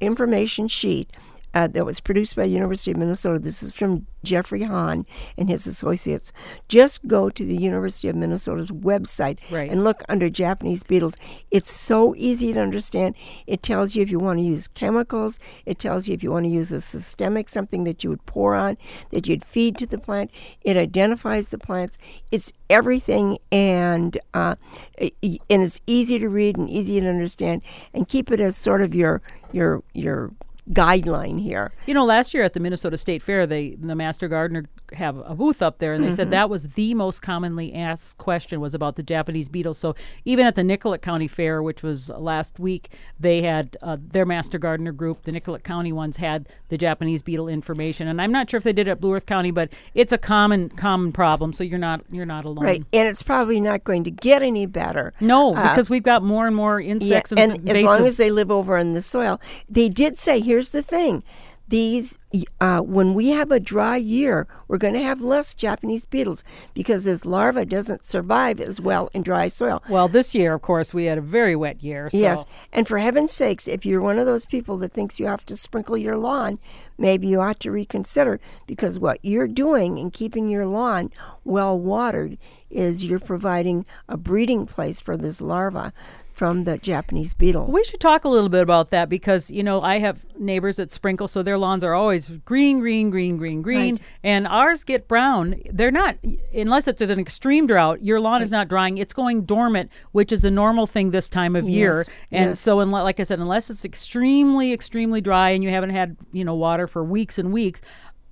information 0.00 0.68
sheet 0.68 1.10
uh, 1.58 1.66
that 1.66 1.84
was 1.84 1.98
produced 1.98 2.36
by 2.36 2.44
University 2.44 2.92
of 2.92 2.96
Minnesota. 2.96 3.40
This 3.40 3.64
is 3.64 3.72
from 3.72 4.06
Jeffrey 4.22 4.62
Hahn 4.62 5.04
and 5.36 5.48
his 5.48 5.66
associates. 5.66 6.32
Just 6.68 7.04
go 7.08 7.28
to 7.30 7.44
the 7.44 7.56
University 7.56 8.06
of 8.08 8.14
Minnesota's 8.14 8.70
website 8.70 9.38
Right. 9.50 9.68
and 9.68 9.82
look 9.82 10.04
under 10.08 10.30
Japanese 10.30 10.84
beetles. 10.84 11.16
It's 11.50 11.72
so 11.72 12.14
easy 12.16 12.52
to 12.52 12.60
understand. 12.60 13.16
It 13.48 13.60
tells 13.64 13.96
you 13.96 14.02
if 14.04 14.10
you 14.10 14.20
want 14.20 14.38
to 14.38 14.44
use 14.44 14.68
chemicals. 14.68 15.40
It 15.66 15.80
tells 15.80 16.06
you 16.06 16.14
if 16.14 16.22
you 16.22 16.30
want 16.30 16.44
to 16.44 16.50
use 16.50 16.70
a 16.70 16.80
systemic, 16.80 17.48
something 17.48 17.82
that 17.84 18.04
you 18.04 18.10
would 18.10 18.24
pour 18.26 18.54
on, 18.54 18.76
that 19.10 19.26
you'd 19.26 19.44
feed 19.44 19.76
to 19.78 19.86
the 19.86 19.98
plant. 19.98 20.30
It 20.62 20.76
identifies 20.76 21.48
the 21.48 21.58
plants. 21.58 21.98
It's 22.30 22.52
everything, 22.70 23.38
and 23.50 24.16
uh, 24.32 24.54
and 25.00 25.62
it's 25.66 25.80
easy 25.88 26.20
to 26.20 26.28
read 26.28 26.56
and 26.56 26.70
easy 26.70 27.00
to 27.00 27.08
understand. 27.08 27.62
And 27.92 28.06
keep 28.08 28.30
it 28.30 28.38
as 28.38 28.56
sort 28.56 28.80
of 28.82 28.94
your 28.94 29.22
your 29.52 29.82
your 29.92 30.30
guideline 30.70 31.40
here. 31.40 31.72
You 31.86 31.94
know, 31.94 32.04
last 32.04 32.34
year 32.34 32.42
at 32.44 32.52
the 32.52 32.60
Minnesota 32.60 32.96
State 32.96 33.22
Fair, 33.22 33.46
they 33.46 33.74
the 33.74 33.94
Master 33.94 34.28
Gardener 34.28 34.64
have 34.94 35.18
a 35.24 35.34
booth 35.34 35.62
up 35.62 35.78
there, 35.78 35.92
and 35.92 36.02
they 36.02 36.08
Mm-hmm. 36.08 36.16
said 36.16 36.30
that 36.30 36.48
was 36.50 36.68
the 36.68 36.94
most 36.94 37.20
commonly 37.22 37.74
asked 37.74 38.18
question 38.18 38.60
was 38.60 38.74
about 38.74 38.96
the 38.96 39.02
Japanese 39.02 39.48
beetle. 39.48 39.74
So 39.74 39.94
even 40.24 40.46
at 40.46 40.54
the 40.54 40.64
Nicollet 40.64 41.02
County 41.02 41.28
Fair, 41.28 41.62
which 41.62 41.82
was 41.82 42.08
last 42.10 42.58
week, 42.58 42.90
they 43.20 43.42
had 43.42 43.76
uh, 43.82 43.96
their 44.00 44.24
Master 44.24 44.58
Gardener 44.58 44.92
group. 44.92 45.22
The 45.22 45.32
Nicollet 45.32 45.64
County 45.64 45.92
ones 45.92 46.16
had 46.16 46.48
the 46.68 46.78
Japanese 46.78 47.22
beetle 47.22 47.48
information, 47.48 48.08
and 48.08 48.20
I'm 48.22 48.32
not 48.32 48.50
sure 48.50 48.58
if 48.58 48.64
they 48.64 48.72
did 48.72 48.88
it 48.88 48.92
at 48.92 49.00
Blue 49.00 49.14
Earth 49.14 49.26
County, 49.26 49.50
but 49.50 49.70
it's 49.94 50.12
a 50.12 50.18
common 50.18 50.70
common 50.70 51.12
problem. 51.12 51.52
So 51.52 51.64
you're 51.64 51.78
not 51.78 52.02
you're 52.10 52.26
not 52.26 52.44
alone. 52.44 52.64
Right, 52.64 52.84
and 52.92 53.08
it's 53.08 53.22
probably 53.22 53.60
not 53.60 53.84
going 53.84 54.04
to 54.04 54.10
get 54.10 54.42
any 54.42 54.66
better. 54.66 55.12
No, 55.20 55.54
Uh, 55.54 55.68
because 55.70 55.90
we've 55.90 56.02
got 56.02 56.22
more 56.22 56.46
and 56.46 56.56
more 56.56 56.80
Yeah, 56.80 56.92
insects 56.92 57.32
and 57.32 57.52
and, 57.52 57.68
as 57.68 57.82
long 57.82 58.06
as 58.06 58.16
they 58.16 58.30
live 58.30 58.50
over 58.50 58.76
in 58.78 58.94
the 58.94 59.02
soil, 59.02 59.40
they 59.68 59.88
did 59.88 60.16
say, 60.18 60.40
here's 60.40 60.70
the 60.70 60.82
thing. 60.82 61.22
These, 61.68 62.18
uh, 62.60 62.80
when 62.80 63.14
we 63.14 63.30
have 63.30 63.50
a 63.52 63.60
dry 63.60 63.96
year, 63.96 64.46
we're 64.68 64.78
going 64.78 64.94
to 64.94 65.02
have 65.02 65.20
less 65.20 65.54
Japanese 65.54 66.06
beetles 66.06 66.42
because 66.72 67.04
this 67.04 67.26
larva 67.26 67.66
doesn't 67.66 68.04
survive 68.04 68.60
as 68.60 68.80
well 68.80 69.10
in 69.12 69.22
dry 69.22 69.48
soil. 69.48 69.82
well, 69.88 70.08
this 70.08 70.34
year, 70.34 70.54
of 70.54 70.62
course, 70.62 70.94
we 70.94 71.04
had 71.04 71.18
a 71.18 71.22
very 71.22 71.54
wet 71.54 71.82
year. 71.82 72.08
So. 72.10 72.16
Yes, 72.16 72.44
and 72.72 72.88
for 72.88 72.98
heaven's 72.98 73.32
sakes, 73.32 73.68
if 73.68 73.84
you're 73.84 74.00
one 74.00 74.18
of 74.18 74.26
those 74.26 74.46
people 74.46 74.78
that 74.78 74.92
thinks 74.92 75.20
you 75.20 75.26
have 75.26 75.44
to 75.46 75.56
sprinkle 75.56 75.98
your 75.98 76.16
lawn, 76.16 76.58
maybe 76.96 77.28
you 77.28 77.40
ought 77.40 77.60
to 77.60 77.70
reconsider 77.70 78.40
because 78.66 78.98
what 78.98 79.18
you're 79.22 79.46
doing 79.46 79.98
in 79.98 80.10
keeping 80.10 80.48
your 80.48 80.66
lawn 80.66 81.10
well 81.44 81.78
watered 81.78 82.38
is 82.70 83.04
you're 83.04 83.20
providing 83.20 83.86
a 84.08 84.16
breeding 84.16 84.66
place 84.66 85.00
for 85.00 85.16
this 85.16 85.40
larva 85.40 85.92
from 86.38 86.62
the 86.62 86.78
Japanese 86.78 87.34
beetle. 87.34 87.66
We 87.66 87.82
should 87.82 87.98
talk 87.98 88.24
a 88.24 88.28
little 88.28 88.48
bit 88.48 88.62
about 88.62 88.90
that 88.90 89.08
because 89.08 89.50
you 89.50 89.64
know 89.64 89.80
I 89.82 89.98
have 89.98 90.24
neighbors 90.38 90.76
that 90.76 90.92
sprinkle, 90.92 91.26
so 91.26 91.42
their 91.42 91.58
lawns 91.58 91.82
are 91.82 91.94
always 91.94 92.28
green, 92.44 92.78
green, 92.78 93.10
green, 93.10 93.36
green, 93.36 93.60
green, 93.60 93.94
Right. 93.96 94.02
and 94.22 94.46
ours 94.46 94.84
get 94.84 95.08
brown. 95.08 95.56
They're 95.72 95.90
not 95.90 96.16
unless 96.54 96.86
it's 96.86 97.02
an 97.02 97.18
extreme 97.18 97.66
drought. 97.66 98.04
Your 98.04 98.20
lawn 98.20 98.40
is 98.40 98.52
not 98.52 98.68
drying; 98.68 98.98
it's 98.98 99.12
going 99.12 99.42
dormant, 99.46 99.90
which 100.12 100.30
is 100.30 100.44
a 100.44 100.50
normal 100.50 100.86
thing 100.86 101.10
this 101.10 101.28
time 101.28 101.56
of 101.56 101.68
year. 101.68 102.04
And 102.30 102.50
yes. 102.50 102.60
so, 102.60 102.76
like 102.76 103.18
I 103.18 103.24
said, 103.24 103.40
unless 103.40 103.68
it's 103.68 103.84
extremely, 103.84 104.72
extremely 104.72 105.20
dry 105.20 105.50
and 105.50 105.64
you 105.64 105.70
haven't 105.70 105.90
had 105.90 106.16
you 106.32 106.44
know 106.44 106.54
water 106.54 106.86
for 106.86 107.02
weeks 107.02 107.36
and 107.38 107.52
weeks. 107.52 107.80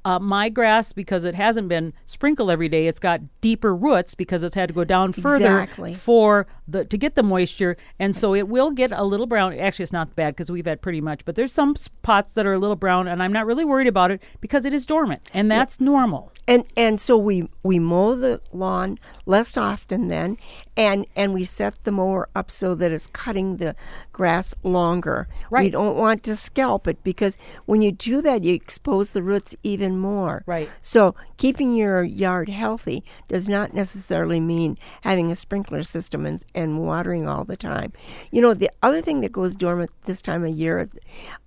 Uh, 0.07 0.21
my 0.21 0.49
grass, 0.49 0.93
because 0.93 1.25
it 1.25 1.35
hasn't 1.35 1.69
been 1.69 1.93
sprinkled 2.05 2.49
every 2.49 2.69
day, 2.69 2.87
it's 2.87 3.01
got 3.01 3.21
deeper 3.41 3.75
roots 3.75 4.15
because 4.15 4.45
it's 4.45 4.55
had 4.55 4.69
to 4.69 4.73
go 4.73 4.85
down 4.85 5.13
further 5.13 5.63
Exactly. 5.63 5.95
for 5.95 6.47
the 6.69 6.85
to 6.85 6.97
get 6.97 7.17
the 7.17 7.25
moisture, 7.25 7.77
and 7.99 8.15
so 8.15 8.33
it 8.33 8.47
will 8.47 8.71
get 8.71 8.93
a 8.93 9.03
little 9.03 9.27
brown. 9.27 9.53
Actually, 9.59 9.83
it's 9.83 9.93
not 9.93 10.15
bad 10.15 10.37
because 10.37 10.49
we've 10.49 10.65
had 10.65 10.81
pretty 10.81 11.01
much, 11.01 11.25
but 11.25 11.35
there's 11.35 11.53
some 11.53 11.75
spots 11.75 12.35
that 12.35 12.47
are 12.47 12.53
a 12.53 12.59
little 12.59 12.77
brown, 12.77 13.09
and 13.09 13.21
I'm 13.21 13.33
not 13.33 13.47
really 13.47 13.65
worried 13.65 13.89
about 13.89 14.13
it 14.13 14.23
because 14.41 14.65
it 14.65 14.73
is 14.73 14.87
dormant, 14.87 15.23
and 15.35 15.51
that's 15.51 15.81
normal. 15.81 16.33
And 16.47 16.65
and 16.77 17.01
so 17.01 17.17
we 17.17 17.49
we 17.65 17.81
mow 17.81 18.15
the 18.15 18.41
lawn 18.53 18.99
less 19.27 19.57
often 19.57 20.07
then, 20.07 20.39
and 20.77 21.05
and 21.17 21.35
we 21.35 21.45
set 21.45 21.83
the 21.83 21.91
mower 21.91 22.29
up 22.37 22.53
so 22.53 22.77
that 22.77 22.93
it's 22.93 23.09
cutting 23.09 23.57
the 23.57 23.75
grass 24.13 24.55
longer. 24.63 25.27
Right. 25.51 25.65
We 25.65 25.71
don't 25.71 25.97
want 25.97 26.23
to 26.25 26.37
scalp 26.37 26.87
it 26.87 27.03
because 27.03 27.37
when 27.65 27.83
you 27.83 27.91
do 27.91 28.23
that, 28.23 28.45
you 28.45 28.55
expose 28.55 29.11
the 29.11 29.23
roots 29.23 29.57
even 29.65 29.96
more. 29.97 30.43
Right. 30.47 30.71
So 30.83 31.15
keeping 31.37 31.75
your 31.75 32.03
yard 32.03 32.49
healthy 32.49 33.05
does 33.29 33.49
not 33.49 33.75
necessarily 33.75 34.41
mean 34.41 34.79
having 35.03 35.31
a 35.31 35.37
sprinkler 35.37 35.83
system 35.83 36.25
and, 36.27 36.43
and 36.55 36.81
watering 36.81 37.29
all 37.29 37.45
the 37.45 37.57
time. 37.57 37.93
You 38.31 38.43
know, 38.43 38.55
the 38.55 38.71
other 38.83 39.03
thing 39.03 39.21
that 39.21 39.33
goes 39.33 39.57
dormant 39.57 39.91
this 40.05 40.23
time 40.23 40.45
of 40.45 40.51
year 40.57 40.89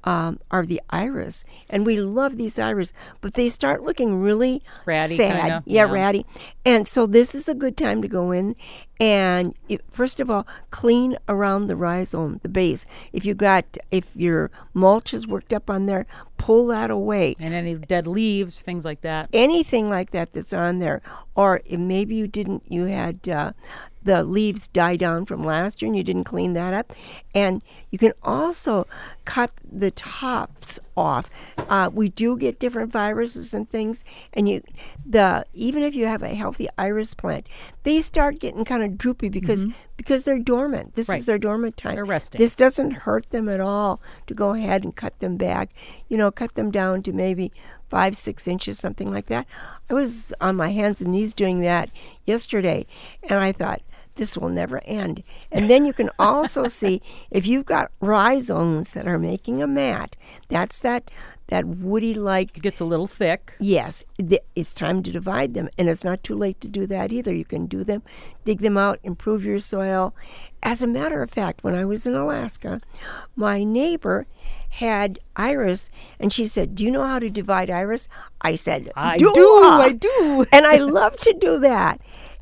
um, 0.03 0.39
are 0.51 0.65
the 0.65 0.81
iris, 0.89 1.43
and 1.69 1.85
we 1.85 1.99
love 1.99 2.37
these 2.37 2.57
iris, 2.57 2.93
but 3.21 3.33
they 3.33 3.49
start 3.49 3.83
looking 3.83 4.19
really 4.21 4.61
Ratty 4.85 5.17
sad. 5.17 5.31
kinda, 5.41 5.63
Yeah, 5.65 5.85
yeah. 5.85 5.91
ratty. 5.91 6.25
And 6.65 6.87
so 6.87 7.05
this 7.05 7.35
is 7.35 7.49
a 7.49 7.55
good 7.55 7.75
time 7.77 8.01
to 8.01 8.07
go 8.07 8.31
in 8.31 8.55
and 8.99 9.55
it, 9.69 9.81
first 9.89 10.19
of 10.19 10.29
all 10.29 10.45
clean 10.69 11.17
around 11.27 11.67
the 11.67 11.75
rhizome, 11.75 12.39
the 12.43 12.49
base. 12.49 12.85
If 13.13 13.25
you 13.25 13.33
got 13.33 13.77
if 13.91 14.15
your 14.15 14.51
mulch 14.73 15.13
is 15.13 15.27
worked 15.27 15.53
up 15.53 15.69
on 15.69 15.85
there, 15.85 16.05
pull 16.37 16.67
that 16.67 16.91
away 16.91 17.35
And 17.39 17.53
any 17.53 17.75
dead 17.75 18.07
leaves, 18.07 18.61
things 18.61 18.85
like 18.85 19.01
that. 19.01 19.29
anything 19.33 19.89
like 19.89 20.11
that 20.11 20.33
that's 20.33 20.53
on 20.53 20.79
there, 20.79 21.01
or 21.35 21.61
if 21.65 21.79
maybe 21.79 22.15
you 22.15 22.27
didn't, 22.27 22.63
you 22.71 22.85
had 22.85 23.27
uh, 23.29 23.53
the 24.03 24.23
leaves 24.23 24.67
die 24.67 24.95
down 24.95 25.25
from 25.25 25.43
last 25.43 25.81
year 25.81 25.87
and 25.89 25.97
you 25.97 26.03
didn't 26.03 26.23
clean 26.23 26.53
that 26.53 26.73
up, 26.73 26.93
and 27.35 27.61
you 27.91 27.97
can 27.97 28.13
also 28.23 28.87
cut 29.25 29.51
the 29.71 29.91
tops 29.91 30.79
off. 30.95 31.29
Uh, 31.69 31.89
we 31.93 32.09
do 32.09 32.37
get 32.37 32.59
different 32.59 32.91
viruses 32.91 33.53
and 33.53 33.69
things, 33.69 34.03
and 34.33 34.47
you 34.47 34.61
the 35.05 35.45
even 35.53 35.83
if 35.83 35.95
you 35.95 36.05
have 36.05 36.23
a 36.23 36.29
healthy 36.35 36.67
iris 36.77 37.13
plant, 37.13 37.47
they 37.83 37.99
start 37.99 38.39
getting 38.39 38.63
kind 38.65 38.83
of 38.83 38.97
droopy 38.97 39.29
because 39.29 39.65
because 39.97 40.23
they're 40.23 40.39
dormant. 40.39 40.95
This 40.95 41.09
Right. 41.09 41.19
is 41.19 41.25
their 41.25 41.37
dormant 41.37 41.75
time. 41.75 41.91
They're 41.91 42.05
resting. 42.05 42.39
This 42.39 42.55
doesn't 42.55 42.91
hurt 42.91 43.29
them 43.31 43.49
at 43.49 43.59
all 43.59 43.99
to 44.27 44.33
go 44.33 44.53
ahead 44.53 44.85
and 44.85 44.95
cut 44.95 45.19
them 45.19 45.35
back. 45.35 45.71
You 46.07 46.17
know, 46.17 46.31
cut 46.31 46.55
them 46.55 46.71
down 46.71 47.03
to 47.03 47.11
maybe 47.11 47.51
five, 47.89 48.15
six 48.15 48.47
inches, 48.47 48.79
something 48.79 49.11
like 49.11 49.25
that. 49.25 49.45
I 49.89 49.93
was 49.93 50.31
on 50.39 50.55
my 50.55 50.69
hands 50.71 51.01
and 51.01 51.11
knees 51.11 51.33
doing 51.33 51.59
that 51.61 51.89
yesterday, 52.25 52.85
and 53.23 53.39
I 53.39 53.51
thought, 53.51 53.81
this 54.19 54.37
will 54.37 54.49
never 54.49 54.81
end. 54.85 55.23
And 55.51 55.69
then 55.69 55.85
you 55.85 55.93
can 55.93 56.11
also 56.19 56.67
see 56.79 57.01
if 57.31 57.47
you've 57.47 57.65
got 57.65 57.91
rhizomes 57.99 58.93
that 58.93 59.07
are 59.07 59.17
making 59.17 59.63
a 59.63 59.67
mat, 59.67 60.15
that's 60.49 60.79
that 60.81 61.09
that 61.49 61.65
woody 61.65 62.13
like 62.13 62.55
It 62.55 62.61
gets 62.61 62.79
a 62.79 62.85
little 62.85 63.07
thick. 63.07 63.55
Yes, 63.59 64.03
th- 64.19 64.43
it's 64.55 64.71
time 64.71 65.01
to 65.01 65.11
divide 65.11 65.55
them, 65.55 65.67
and 65.79 65.89
it's 65.89 66.03
not 66.03 66.23
too 66.23 66.35
late 66.35 66.61
to 66.61 66.67
do 66.67 66.85
that 66.85 67.11
either. 67.11 67.33
You 67.33 67.45
can 67.45 67.65
do 67.65 67.83
them, 67.83 68.03
dig 68.45 68.59
them 68.59 68.77
out, 68.77 68.99
improve 69.03 69.43
your 69.43 69.57
soil. 69.57 70.13
As 70.61 70.83
a 70.83 70.87
matter 70.87 71.23
of 71.23 71.31
fact, 71.31 71.63
when 71.63 71.73
I 71.73 71.85
was 71.85 72.05
in 72.05 72.13
Alaska, 72.13 72.81
my 73.35 73.63
neighbor 73.63 74.27
had 74.73 75.17
iris, 75.35 75.89
and 76.19 76.31
she 76.31 76.45
said, 76.45 76.75
"Do 76.75 76.85
you 76.85 76.91
know 76.91 77.05
how 77.05 77.17
to 77.17 77.29
divide 77.29 77.71
iris?" 77.71 78.07
I 78.41 78.55
said, 78.55 78.91
I 78.95 79.17
"Do, 79.17 79.31
do, 79.33 79.63
I?" 79.63 79.85
I 79.85 79.91
do. 79.93 80.45
and 80.53 80.67
I 80.67 80.77
love 80.77 81.17
to 81.17 81.33
do 81.33 81.59
that. 81.59 81.99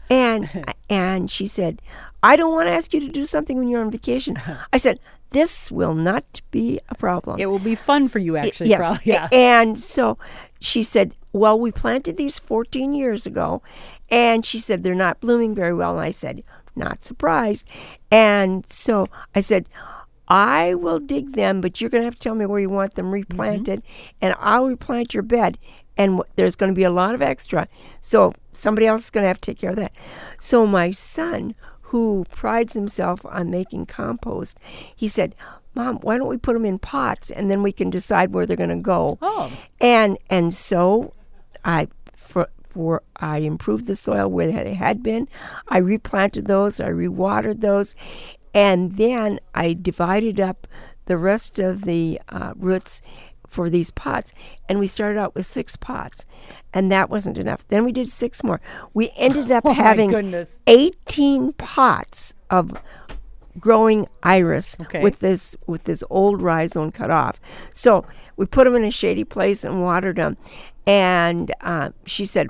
And 0.10 0.50
and 0.90 1.30
she 1.30 1.48
said, 1.48 1.82
"I 2.24 2.36
don't 2.36 2.54
want 2.54 2.68
to 2.68 2.74
ask 2.74 2.94
you 2.94 3.00
to 3.02 3.10
do 3.10 3.26
something 3.26 3.58
when 3.58 3.68
you're 3.68 3.82
on 3.82 3.92
vacation." 3.92 4.38
I 4.74 4.78
said, 4.78 5.00
"This 5.32 5.72
will 5.72 5.96
not 5.96 6.42
be 6.52 6.80
a 6.90 6.96
problem." 6.96 7.40
It 7.40 7.48
will 7.48 7.60
be 7.60 7.76
fun 7.76 8.08
for 8.08 8.20
you, 8.20 8.38
actually. 8.38 8.70
yes. 8.70 8.80
Probably. 8.80 9.02
Yeah. 9.06 9.28
And 9.32 9.80
so 9.80 10.18
she 10.60 10.84
said, 10.84 11.16
Well, 11.34 11.60
we 11.60 11.72
planted 11.72 12.18
these 12.18 12.40
14 12.40 12.94
years 12.94 13.26
ago. 13.26 13.62
And 14.10 14.46
she 14.46 14.60
said, 14.60 14.84
They're 14.84 14.96
not 14.96 15.20
blooming 15.20 15.54
very 15.54 15.74
well. 15.74 15.92
And 15.92 16.02
I 16.02 16.12
said, 16.12 16.44
Not 16.76 17.04
surprised. 17.04 17.66
And 18.12 18.66
so 18.68 19.08
I 19.36 19.42
said, 19.42 19.68
I 20.28 20.74
will 20.74 21.00
dig 21.00 21.36
them, 21.36 21.62
but 21.62 21.80
you're 21.80 21.90
going 21.90 22.02
to 22.02 22.06
have 22.06 22.16
to 22.16 22.22
tell 22.22 22.36
me 22.36 22.46
where 22.46 22.60
you 22.60 22.70
want 22.70 22.96
them 22.96 23.06
mm-hmm. 23.06 23.14
replanted, 23.14 23.82
and 24.22 24.36
I'll 24.40 24.66
replant 24.66 25.14
your 25.14 25.24
bed. 25.24 25.58
And 25.98 26.18
w- 26.18 26.32
there's 26.36 26.56
going 26.56 26.72
to 26.72 26.76
be 26.76 26.84
a 26.84 26.92
lot 26.92 27.16
of 27.16 27.22
extra. 27.22 27.68
So 28.02 28.34
somebody 28.52 28.88
else 28.88 29.06
is 29.06 29.10
going 29.10 29.24
to 29.24 29.28
have 29.28 29.42
to 29.42 29.52
take 29.52 29.60
care 29.60 29.72
of 29.72 29.76
that. 29.78 29.94
So 30.40 30.68
my 30.68 30.92
son, 30.92 31.56
who 31.82 32.26
prides 32.30 32.74
himself 32.74 33.26
on 33.26 33.50
making 33.50 33.86
compost, 33.86 34.58
he 34.96 35.08
said, 35.08 35.36
Mom, 35.74 35.98
why 35.98 36.18
don't 36.18 36.28
we 36.28 36.38
put 36.38 36.54
them 36.54 36.66
in 36.66 36.80
pots 36.80 37.30
and 37.30 37.52
then 37.52 37.62
we 37.62 37.72
can 37.72 37.90
decide 37.90 38.34
where 38.34 38.46
they're 38.46 38.58
going 38.58 38.70
to 38.70 38.76
go? 38.76 39.18
Oh. 39.22 39.52
And 39.80 40.18
and 40.30 40.54
so 40.54 41.14
I 41.64 41.88
for, 42.12 42.50
for 42.70 43.04
I 43.18 43.38
improved 43.40 43.86
the 43.86 43.96
soil 43.96 44.28
where 44.28 44.52
they 44.52 44.74
had 44.74 45.04
been. 45.04 45.28
I 45.68 45.78
replanted 45.78 46.48
those, 46.48 46.80
I 46.80 46.90
rewatered 46.90 47.62
those, 47.62 47.94
and 48.54 48.98
then 48.98 49.40
I 49.54 49.78
divided 49.80 50.40
up 50.40 50.68
the 51.06 51.18
rest 51.18 51.60
of 51.60 51.84
the 51.84 52.20
uh, 52.30 52.54
roots 52.56 53.02
for 53.48 53.70
these 53.70 53.92
pots. 53.92 54.34
And 54.70 54.80
we 54.80 54.88
started 54.88 55.20
out 55.20 55.34
with 55.36 55.46
six 55.46 55.76
pots, 55.76 56.26
and 56.74 56.92
that 56.92 57.10
wasn't 57.10 57.38
enough. 57.38 57.68
Then 57.70 57.84
we 57.86 57.92
did 57.92 58.10
six 58.10 58.44
more. 58.44 58.60
We 58.94 59.12
ended 59.16 59.52
up 59.52 59.66
Oh, 59.66 59.74
having 59.74 60.46
18 60.68 61.54
pots 61.54 62.34
of 62.50 62.74
growing 63.60 64.08
iris 64.22 64.78
Okay. 64.82 65.02
with 65.02 65.20
this 65.20 65.56
with 65.66 65.86
this 65.86 66.04
old 66.12 66.42
rhizome 66.42 66.92
cut 66.92 67.10
off. 67.10 67.40
So 67.74 68.06
we 68.36 68.46
put 68.46 68.66
them 68.66 68.76
in 68.76 68.84
a 68.84 68.92
shady 68.92 69.24
place 69.24 69.64
and 69.64 69.82
watered 69.82 70.18
them. 70.18 70.38
And 70.86 71.52
uh, 71.62 71.90
she 72.06 72.26
said, 72.26 72.50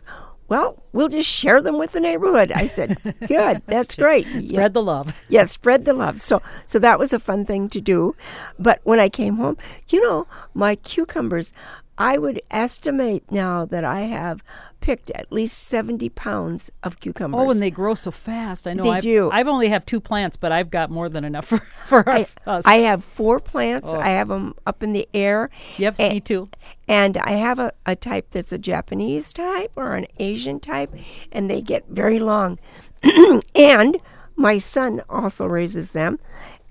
"Well, 0.49 0.81
we'll 0.93 1.09
just 1.09 1.29
share 1.29 1.61
them 1.61 1.77
with 1.77 1.91
the 1.91 1.99
neighborhood." 1.99 2.51
I 2.51 2.67
said, 2.67 2.97
"Good, 3.27 3.61
that's 3.67 3.95
great." 3.95 4.25
Yeah. 4.27 4.47
Spread 4.47 4.73
the 4.73 4.83
love. 4.83 5.23
Yeah, 5.29 5.45
spread 5.45 5.85
the 5.85 5.93
love. 5.93 6.21
So 6.21 6.41
so 6.65 6.79
that 6.79 6.99
was 6.99 7.13
a 7.13 7.19
fun 7.19 7.45
thing 7.45 7.69
to 7.69 7.81
do. 7.81 8.15
But 8.57 8.79
when 8.83 8.99
I 8.99 9.09
came 9.09 9.37
home, 9.37 9.57
you 9.89 10.01
know, 10.01 10.27
my 10.53 10.75
cucumbers, 10.75 11.51
I 11.97 12.17
would 12.17 12.41
estimate 12.51 13.23
now 13.31 13.65
that 13.65 13.83
I 13.83 14.01
have 14.01 14.41
picked 14.81 15.09
at 15.11 15.31
least 15.31 15.67
70 15.67 16.09
pounds 16.09 16.71
of 16.83 16.99
cucumbers. 16.99 17.39
Oh, 17.39 17.51
and 17.51 17.61
they 17.61 17.71
grow 17.71 17.93
so 17.93 18.11
fast. 18.11 18.67
I 18.67 18.73
know. 18.73 18.83
They 18.83 18.89
I've, 18.91 19.03
do. 19.03 19.29
I've 19.31 19.47
only 19.47 19.69
have 19.69 19.85
two 19.85 19.99
plants, 19.99 20.37
but 20.37 20.51
I've 20.51 20.69
got 20.69 20.89
more 20.89 21.09
than 21.09 21.23
enough 21.23 21.45
for 21.47 21.57
for 21.85 22.09
I, 22.09 22.27
us. 22.45 22.65
I 22.65 22.75
have 22.77 23.03
four 23.03 23.39
plants. 23.39 23.93
I 23.93 24.09
have 24.09 24.27
them 24.27 24.53
up 24.65 24.83
in 24.83 24.93
the 24.93 25.07
air. 25.13 25.49
yep, 25.77 25.95
A- 25.99 26.09
me 26.09 26.19
too. 26.19 26.49
And 26.87 27.17
I 27.17 27.31
have 27.31 27.59
a, 27.59 27.73
a 27.85 27.95
type 27.95 28.27
that's 28.31 28.51
a 28.51 28.57
Japanese 28.57 29.33
type 29.33 29.71
or 29.75 29.95
an 29.95 30.05
Asian 30.19 30.59
type, 30.59 30.93
and 31.31 31.49
they 31.49 31.61
get 31.61 31.85
very 31.89 32.19
long. 32.19 32.59
and 33.55 33.97
my 34.35 34.57
son 34.57 35.01
also 35.09 35.45
raises 35.45 35.91
them. 35.91 36.19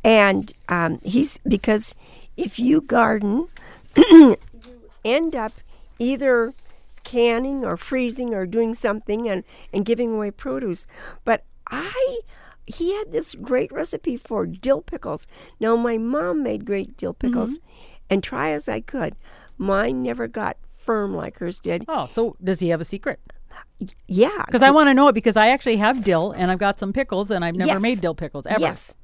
And 0.03 0.53
um, 0.69 1.01
he's 1.03 1.39
because 1.47 1.93
if 2.37 2.59
you 2.59 2.81
garden, 2.81 3.49
you 3.97 4.37
end 5.05 5.35
up 5.35 5.53
either 5.99 6.53
canning 7.07 7.65
or 7.65 7.77
freezing 7.77 8.35
or 8.35 8.45
doing 8.47 8.75
something 8.75 9.29
and, 9.29 9.45
and 9.73 9.85
giving 9.85 10.15
away 10.15 10.33
produce. 10.33 10.89
But 11.25 11.45
I 11.71 12.19
he 12.67 12.95
had 12.95 13.13
this 13.13 13.37
great 13.37 13.71
recipe 13.71 14.17
for 14.17 14.45
dill 14.45 14.83
pickles. 14.83 15.29
Now 15.61 15.77
my 15.77 15.99
mom 15.99 16.43
made 16.43 16.65
great 16.65 16.97
dill 16.97 17.15
mm-hmm. 17.15 17.29
pickles 17.29 17.59
and 18.11 18.25
try 18.25 18.51
as 18.51 18.69
I 18.69 18.81
could, 18.81 19.15
mine 19.57 20.03
never 20.03 20.27
got 20.27 20.57
firm 20.77 21.15
like 21.15 21.39
hers 21.39 21.61
did. 21.61 21.85
Oh, 21.87 22.09
so 22.09 22.37
does 22.43 22.59
he 22.59 22.71
have 22.71 22.81
a 22.81 22.85
secret? 22.85 23.21
Yeah. 24.09 24.43
Because 24.47 24.63
I 24.63 24.73
want 24.73 24.89
to 24.89 24.95
know 24.95 25.07
it 25.07 25.13
because 25.13 25.37
I 25.37 25.49
actually 25.49 25.77
have 25.77 26.03
dill 26.03 26.33
and 26.33 26.51
I've 26.51 26.59
got 26.59 26.81
some 26.81 26.93
pickles 26.93 27.31
and 27.31 27.45
I've 27.45 27.55
never 27.55 27.75
Yes. 27.75 27.83
made 27.83 28.01
dill 28.01 28.15
pickles 28.17 28.47
ever. 28.47 28.61
Yes. 28.61 28.97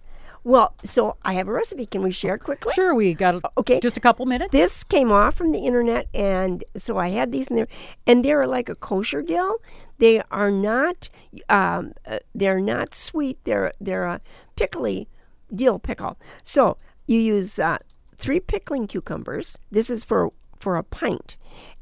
Well, 0.45 0.75
so 0.83 1.17
I 1.23 1.35
have 1.35 1.47
a 1.49 1.53
recipe. 1.53 1.87
Can 1.87 2.03
we 2.03 2.11
share 2.11 2.35
it 2.35 2.41
quickly? 2.41 2.73
Sure, 2.75 2.95
we 2.95 3.15
got 3.15 3.37
a- 3.37 3.41
Okay. 3.59 3.79
just 3.81 3.97
a 3.97 4.01
couple 4.01 4.27
minutes. 4.27 4.51
This 4.51 4.83
came 4.85 5.13
off 5.13 5.35
from 5.35 5.53
the 5.53 5.61
internet, 5.61 6.09
and 6.13 6.65
so 6.77 6.99
I 6.99 7.09
had 7.11 7.31
these 7.31 7.49
in 7.49 7.57
there, 7.57 7.69
and 8.07 8.25
they're 8.25 8.47
like 8.47 8.69
a 8.69 8.75
kosher 8.75 9.23
dill. 9.23 9.61
They 9.99 10.21
are 10.33 10.51
not, 10.51 11.09
um, 11.49 11.93
uh, 12.07 12.19
they're 12.35 12.61
not 12.61 12.93
sweet. 12.95 13.39
They're 13.45 13.73
they're 13.81 14.05
a 14.07 14.21
pickly 14.57 15.09
dill 15.55 15.79
pickle. 15.79 16.19
So 16.43 16.77
you 17.07 17.21
use 17.21 17.59
uh, 17.61 17.79
three 18.17 18.41
pickling 18.41 18.89
cucumbers. 18.89 19.59
This 19.71 19.91
is 19.91 20.05
for 20.05 20.33
for 20.59 20.77
a 20.77 20.83
pint, 20.83 21.37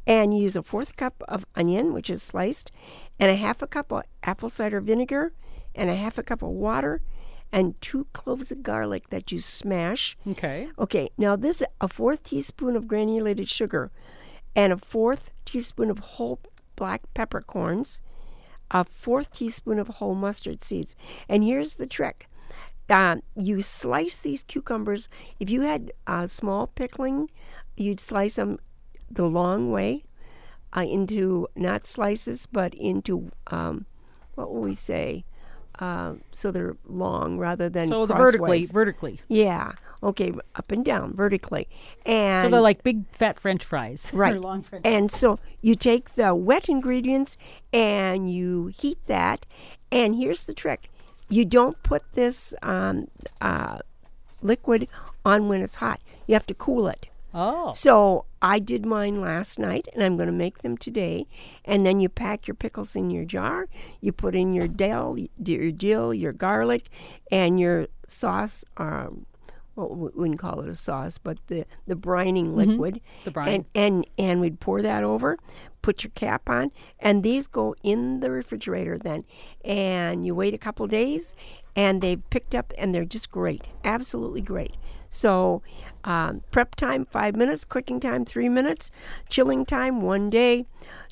and 0.07 0.35
you 0.35 0.43
use 0.43 0.57
a 0.57 0.63
fourth 0.63 0.97
cup 0.97 1.23
of 1.29 1.47
onion, 1.57 1.95
which 1.95 2.11
is 2.11 2.23
sliced, 2.23 2.71
and 3.19 3.31
a 3.31 3.37
half 3.37 3.63
a 3.63 3.67
cup 3.67 3.91
of 3.91 4.03
apple 4.23 4.51
cider 4.51 4.83
vinegar, 4.83 5.33
and 5.75 5.89
a 5.89 5.95
half 5.95 6.19
a 6.19 6.23
cup 6.23 6.43
of 6.43 6.51
water, 6.51 7.01
and 7.53 7.81
two 7.81 8.07
cloves 8.13 8.53
of 8.53 8.63
garlic 8.63 9.11
that 9.11 9.33
you 9.33 9.41
smash. 9.41 10.17
Okay. 10.27 10.69
Okay, 10.79 11.11
now 11.19 11.37
this 11.37 11.63
a 11.81 11.89
fourth 11.89 12.23
teaspoon 12.23 12.77
of 12.77 12.87
granulated 12.87 13.49
sugar, 13.49 13.91
and 14.55 14.73
a 14.73 14.79
fourth 14.79 15.33
teaspoon 15.45 15.91
of 15.91 15.99
whole 15.99 16.41
black 16.77 17.03
peppercorns, 17.15 18.01
a 18.71 18.85
fourth 18.85 19.33
teaspoon 19.33 19.79
of 19.79 19.89
whole 19.89 20.15
mustard 20.15 20.63
seeds. 20.63 20.97
And 21.29 21.43
here's 21.43 21.75
the 21.75 21.87
trick. 21.87 22.29
Uh, 22.89 23.17
you 23.37 23.63
slice 23.63 24.21
these 24.21 24.43
cucumbers. 24.43 25.09
If 25.39 25.49
you 25.49 25.63
had 25.63 25.93
uh, 26.07 26.27
small 26.27 26.67
pickling, 26.67 27.31
you'd 27.77 28.01
slice 28.01 28.35
them 28.37 28.59
the 29.09 29.27
long 29.27 29.71
way 29.71 30.05
uh, 30.77 30.81
into 30.83 31.49
not 31.55 31.87
slices, 31.87 32.47
but 32.47 32.75
into 32.75 33.31
um, 33.49 33.87
what 34.35 34.53
will 34.53 34.63
we 34.63 34.75
say? 34.75 35.25
Uh, 35.79 36.15
so 36.33 36.51
they're 36.51 36.77
long 36.87 37.39
rather 37.39 37.69
than 37.69 37.89
So 37.89 38.07
the 38.07 38.15
vertically, 38.15 38.67
vertically. 38.67 39.21
Yeah. 39.29 39.73
Okay, 40.03 40.33
up 40.55 40.73
and 40.73 40.83
down 40.83 41.15
vertically, 41.15 41.69
and 42.07 42.47
So 42.47 42.51
they're 42.51 42.61
like 42.63 42.83
big 42.83 43.05
fat 43.13 43.39
French 43.39 43.63
fries. 43.63 44.11
Right. 44.15 44.41
Long 44.41 44.63
French. 44.63 44.87
And 44.87 45.11
so 45.11 45.39
you 45.61 45.75
take 45.75 46.15
the 46.15 46.35
wet 46.35 46.71
ingredients 46.71 47.37
and 47.73 48.33
you 48.33 48.69
heat 48.69 48.99
that. 49.07 49.45
And 49.93 50.15
here's 50.15 50.45
the 50.45 50.55
trick 50.55 50.91
you 51.29 51.45
don't 51.45 51.81
put 51.83 52.03
this 52.15 52.55
um, 52.63 53.09
uh, 53.41 53.79
liquid 54.43 54.89
on 55.25 55.49
when 55.49 55.61
it's 55.63 55.77
hot, 55.77 56.01
you 56.27 56.35
have 56.35 56.47
to 56.47 56.55
cool 56.55 56.89
it. 56.89 57.09
Oh. 57.33 57.73
So 57.73 58.25
I 58.43 58.59
did 58.59 58.85
mine 58.85 59.21
last 59.21 59.59
night, 59.59 59.89
and 59.95 60.03
I'm 60.03 60.17
going 60.17 60.27
to 60.27 60.33
make 60.33 60.59
them 60.59 60.77
today. 60.77 61.27
And 61.65 61.87
then 61.87 62.01
you 62.01 62.09
pack 62.09 62.49
your 62.49 62.55
pickles 62.55 62.97
in 62.97 63.11
your 63.11 63.25
jar. 63.25 63.69
You 64.01 64.13
put 64.13 64.35
in 64.35 64.53
your 64.53 64.69
dill, 64.69 65.17
your 65.45 65.71
dill, 65.71 66.13
your 66.15 66.33
garlic, 66.33 66.89
and 67.31 67.61
your 67.61 67.87
sauce. 68.07 68.65
Um, 68.77 69.27
well, 69.77 69.89
we 69.95 70.11
wouldn't 70.15 70.39
call 70.39 70.61
it 70.61 70.69
a 70.69 70.75
sauce, 70.75 71.19
but 71.19 71.39
the 71.47 71.65
the 71.87 71.95
brining 71.95 72.55
liquid. 72.55 72.97
Mm-hmm. 72.97 73.25
The 73.25 73.31
brine. 73.31 73.49
And 73.49 73.65
and 73.75 74.07
and 74.19 74.41
we'd 74.41 74.61
pour 74.61 74.83
that 74.83 75.05
over. 75.05 75.39
Put 75.83 76.05
your 76.05 76.11
cap 76.11 76.51
on, 76.51 76.73
and 76.99 77.23
these 77.23 77.47
go 77.47 77.75
in 77.83 78.21
the 78.21 78.31
refrigerator 78.31 78.99
then. 78.99 79.23
And 79.65 80.27
you 80.27 80.35
wait 80.35 80.53
a 80.53 80.59
couple 80.59 80.87
days, 80.87 81.33
and 81.75 82.03
they've 82.03 82.23
picked 82.29 82.55
up, 82.55 82.75
and 82.77 82.95
they're 82.95 83.07
just 83.07 83.31
great, 83.31 83.67
absolutely 83.83 84.43
great. 84.43 84.75
So, 85.11 85.63
um, 86.05 86.43
prep 86.51 86.77
time 86.77 87.05
five 87.05 87.37
minutes, 87.37 87.65
cooking 87.65 88.01
time 88.01 88.25
three 88.25 88.49
minutes, 88.49 88.91
chilling 89.29 89.67
time 89.67 90.01
one 90.01 90.31
day. 90.31 90.67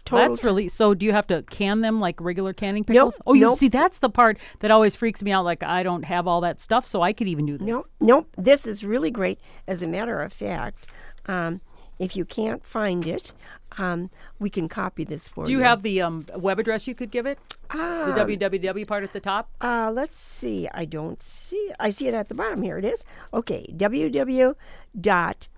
Total 0.05 0.29
That's 0.29 0.45
really 0.45 0.69
so. 0.69 0.95
Do 0.95 1.05
you 1.05 1.13
have 1.13 1.27
to 1.27 1.43
can 1.43 1.83
them 1.83 2.01
like 2.01 2.19
regular 2.21 2.55
canning 2.55 2.85
pickles? 2.85 3.21
oh, 3.27 3.35
you 3.35 3.43
nope. 3.43 3.59
see, 3.59 3.69
that's 3.69 3.99
the 3.99 4.09
part 4.09 4.39
that 4.61 4.71
always 4.71 4.95
freaks 4.95 5.23
me 5.23 5.33
out. 5.33 5.45
Like 5.45 5.63
I 5.63 5.83
don't 5.83 6.05
have 6.05 6.27
all 6.27 6.41
that 6.41 6.61
stuff, 6.61 6.87
so 6.87 7.03
I 7.03 7.13
could 7.13 7.29
even 7.29 7.45
do 7.45 7.59
this. 7.59 7.67
Nope, 7.67 7.91
nope. 8.01 8.29
This 8.39 8.67
is 8.67 8.83
really 8.83 9.11
great. 9.11 9.39
As 9.67 9.83
a 9.83 9.87
matter 9.87 10.23
of 10.23 10.33
fact, 10.33 10.87
um, 11.27 11.61
if 11.99 12.17
you 12.17 12.25
can't 12.25 12.65
find 12.65 13.07
it, 13.07 13.33
um, 13.77 14.11
we 14.39 14.51
can 14.51 14.69
copy 14.69 15.05
this 15.05 15.29
for 15.29 15.43
you. 15.43 15.47
Do 15.47 15.53
you. 15.53 15.59
you 15.59 15.65
have 15.65 15.83
the 15.83 16.01
um, 16.03 16.27
web 16.37 16.59
address 16.59 16.87
you 16.87 16.95
could 16.95 17.11
give 17.11 17.27
it? 17.27 17.39
Ah, 17.71 18.13
The 18.13 18.37
www 18.37 18.87
part 18.87 19.05
at 19.05 19.13
the 19.13 19.21
top. 19.21 19.51
uh, 19.61 19.91
let's 19.93 20.17
see. 20.17 20.69
I 20.73 20.85
don't 20.85 21.23
see. 21.23 21.73
I 21.79 21.91
see 21.91 22.09
it 22.09 22.15
at 22.15 22.29
the 22.29 22.35
bottom. 22.35 22.63
Here 22.63 22.79
it 22.79 22.85
is. 22.85 23.05
Okay, 23.33 23.73
www. 23.77 24.55
dot 24.99 25.49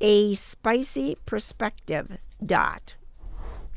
a 0.00 0.34
spicy 0.34 1.18
perspective 1.26 2.16
dot 2.44 2.94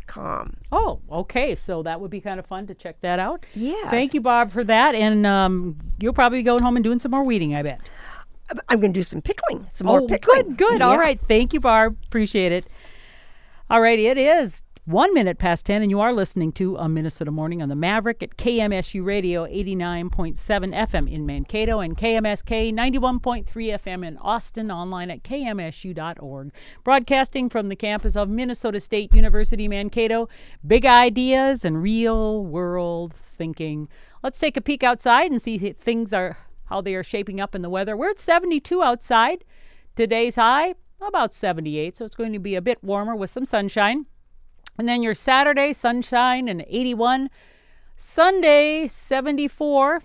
com. 0.08 0.56
Oh, 0.72 1.02
okay. 1.12 1.54
So 1.56 1.84
that 1.84 2.00
would 2.00 2.12
be 2.12 2.22
kind 2.22 2.40
of 2.40 2.46
fun 2.46 2.66
to 2.68 2.74
check 2.74 3.02
that 3.02 3.20
out. 3.20 3.46
Yes. 3.54 3.90
Thank 3.90 4.14
you, 4.14 4.22
Barb, 4.22 4.52
for 4.52 4.64
that. 4.64 4.96
And 4.96 5.26
um, 5.26 5.78
you'll 6.00 6.14
probably 6.14 6.40
be 6.40 6.44
going 6.44 6.62
home 6.62 6.78
and 6.78 6.84
doing 6.84 7.00
some 7.00 7.12
more 7.12 7.24
weeding, 7.24 7.56
I 7.56 7.64
bet. 7.64 7.82
I'm 8.70 8.80
going 8.80 8.94
to 8.94 9.00
do 9.00 9.04
some 9.04 9.22
pickling. 9.22 9.66
Some 9.70 9.88
more 9.88 10.02
oh, 10.02 10.08
pickling. 10.08 10.44
good, 10.44 10.58
good. 10.58 10.82
All 10.82 10.94
Yeah. 10.94 11.00
right. 11.00 11.20
Thank 11.28 11.54
you, 11.54 11.60
Barb. 11.60 11.98
Appreciate 12.08 12.52
it. 12.52 12.66
All 13.70 13.82
right. 13.82 13.98
It 14.00 14.18
is 14.18 14.64
one 14.86 15.14
minute 15.14 15.38
past 15.38 15.66
10, 15.66 15.82
and 15.82 15.90
you 15.90 16.02
are 16.02 16.14
listening 16.14 16.52
to 16.52 16.76
a 16.76 16.90
Minnesota 16.90 17.32
Morning 17.32 17.62
on 17.62 17.70
the 17.70 17.76
Maverick 17.76 18.22
at 18.22 18.36
KMSU 18.36 19.04
Radio 19.06 19.46
89.7 19.46 20.36
FM 20.38 21.10
in 21.10 21.26
Mankato 21.26 21.80
and 21.80 21.96
KMSK 21.96 22.74
91.3 22.74 23.46
FM 23.46 24.06
in 24.06 24.18
Austin, 24.18 24.70
online 24.70 25.10
at 25.10 25.24
kmsu.org. 25.24 26.52
Broadcasting 26.84 27.50
from 27.50 27.70
the 27.70 27.78
campus 27.78 28.18
of 28.18 28.28
Minnesota 28.30 28.82
State 28.82 29.16
University, 29.16 29.70
Mankato. 29.70 30.28
Big 30.68 30.86
ideas 30.86 31.64
and 31.64 31.82
real 31.82 32.44
world 32.44 33.14
thinking. 33.14 33.88
Let's 34.22 34.38
take 34.40 34.58
a 34.58 34.62
peek 34.62 34.84
outside 34.84 35.32
and 35.32 35.42
see 35.42 35.56
if 35.56 35.78
things 35.78 36.12
are 36.12 36.38
how 36.74 36.82
they 36.82 36.96
are 36.96 37.04
shaping 37.04 37.40
up 37.40 37.54
in 37.54 37.62
the 37.62 37.70
weather. 37.70 37.96
We're 37.96 38.10
at 38.10 38.20
72 38.20 38.82
outside. 38.82 39.44
Today's 39.96 40.38
high 40.38 40.74
about 41.00 41.32
78, 41.32 41.96
so 41.96 42.04
it's 42.04 42.16
going 42.16 42.34
to 42.34 42.40
be 42.40 42.56
a 42.56 42.62
bit 42.62 42.84
warmer 42.84 43.16
with 43.16 43.30
some 43.30 43.46
sunshine. 43.46 44.08
And 44.80 44.90
then 44.90 45.04
your 45.04 45.14
Saturday, 45.14 45.72
sunshine 45.74 46.48
and 46.48 46.66
81. 46.68 47.30
Sunday, 47.96 48.88
74. 48.88 50.02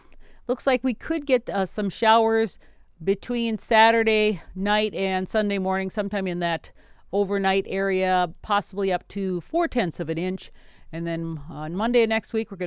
Looks 0.47 0.67
like 0.67 0.85
we 0.85 0.93
could 0.93 1.25
get 1.25 1.49
uh, 1.49 1.65
some 1.65 1.89
showers 1.89 2.59
between 3.03 3.57
Saturday 3.57 4.43
night 4.55 4.93
and 4.93 5.27
Sunday 5.27 5.59
morning, 5.59 5.89
sometime 5.89 6.27
in 6.27 6.41
that 6.41 6.71
overnight 7.15 7.65
area, 7.67 8.31
possibly 8.43 8.93
up 8.93 9.09
to 9.09 9.41
four 9.41 9.69
tenths 9.69 10.01
of 10.01 10.11
an 10.11 10.19
inch. 10.19 10.53
And 10.93 11.07
then 11.07 11.41
on 11.49 11.75
Monday 11.75 12.05
next 12.05 12.35
week, 12.35 12.51
we're 12.51 12.59
going 12.59 12.67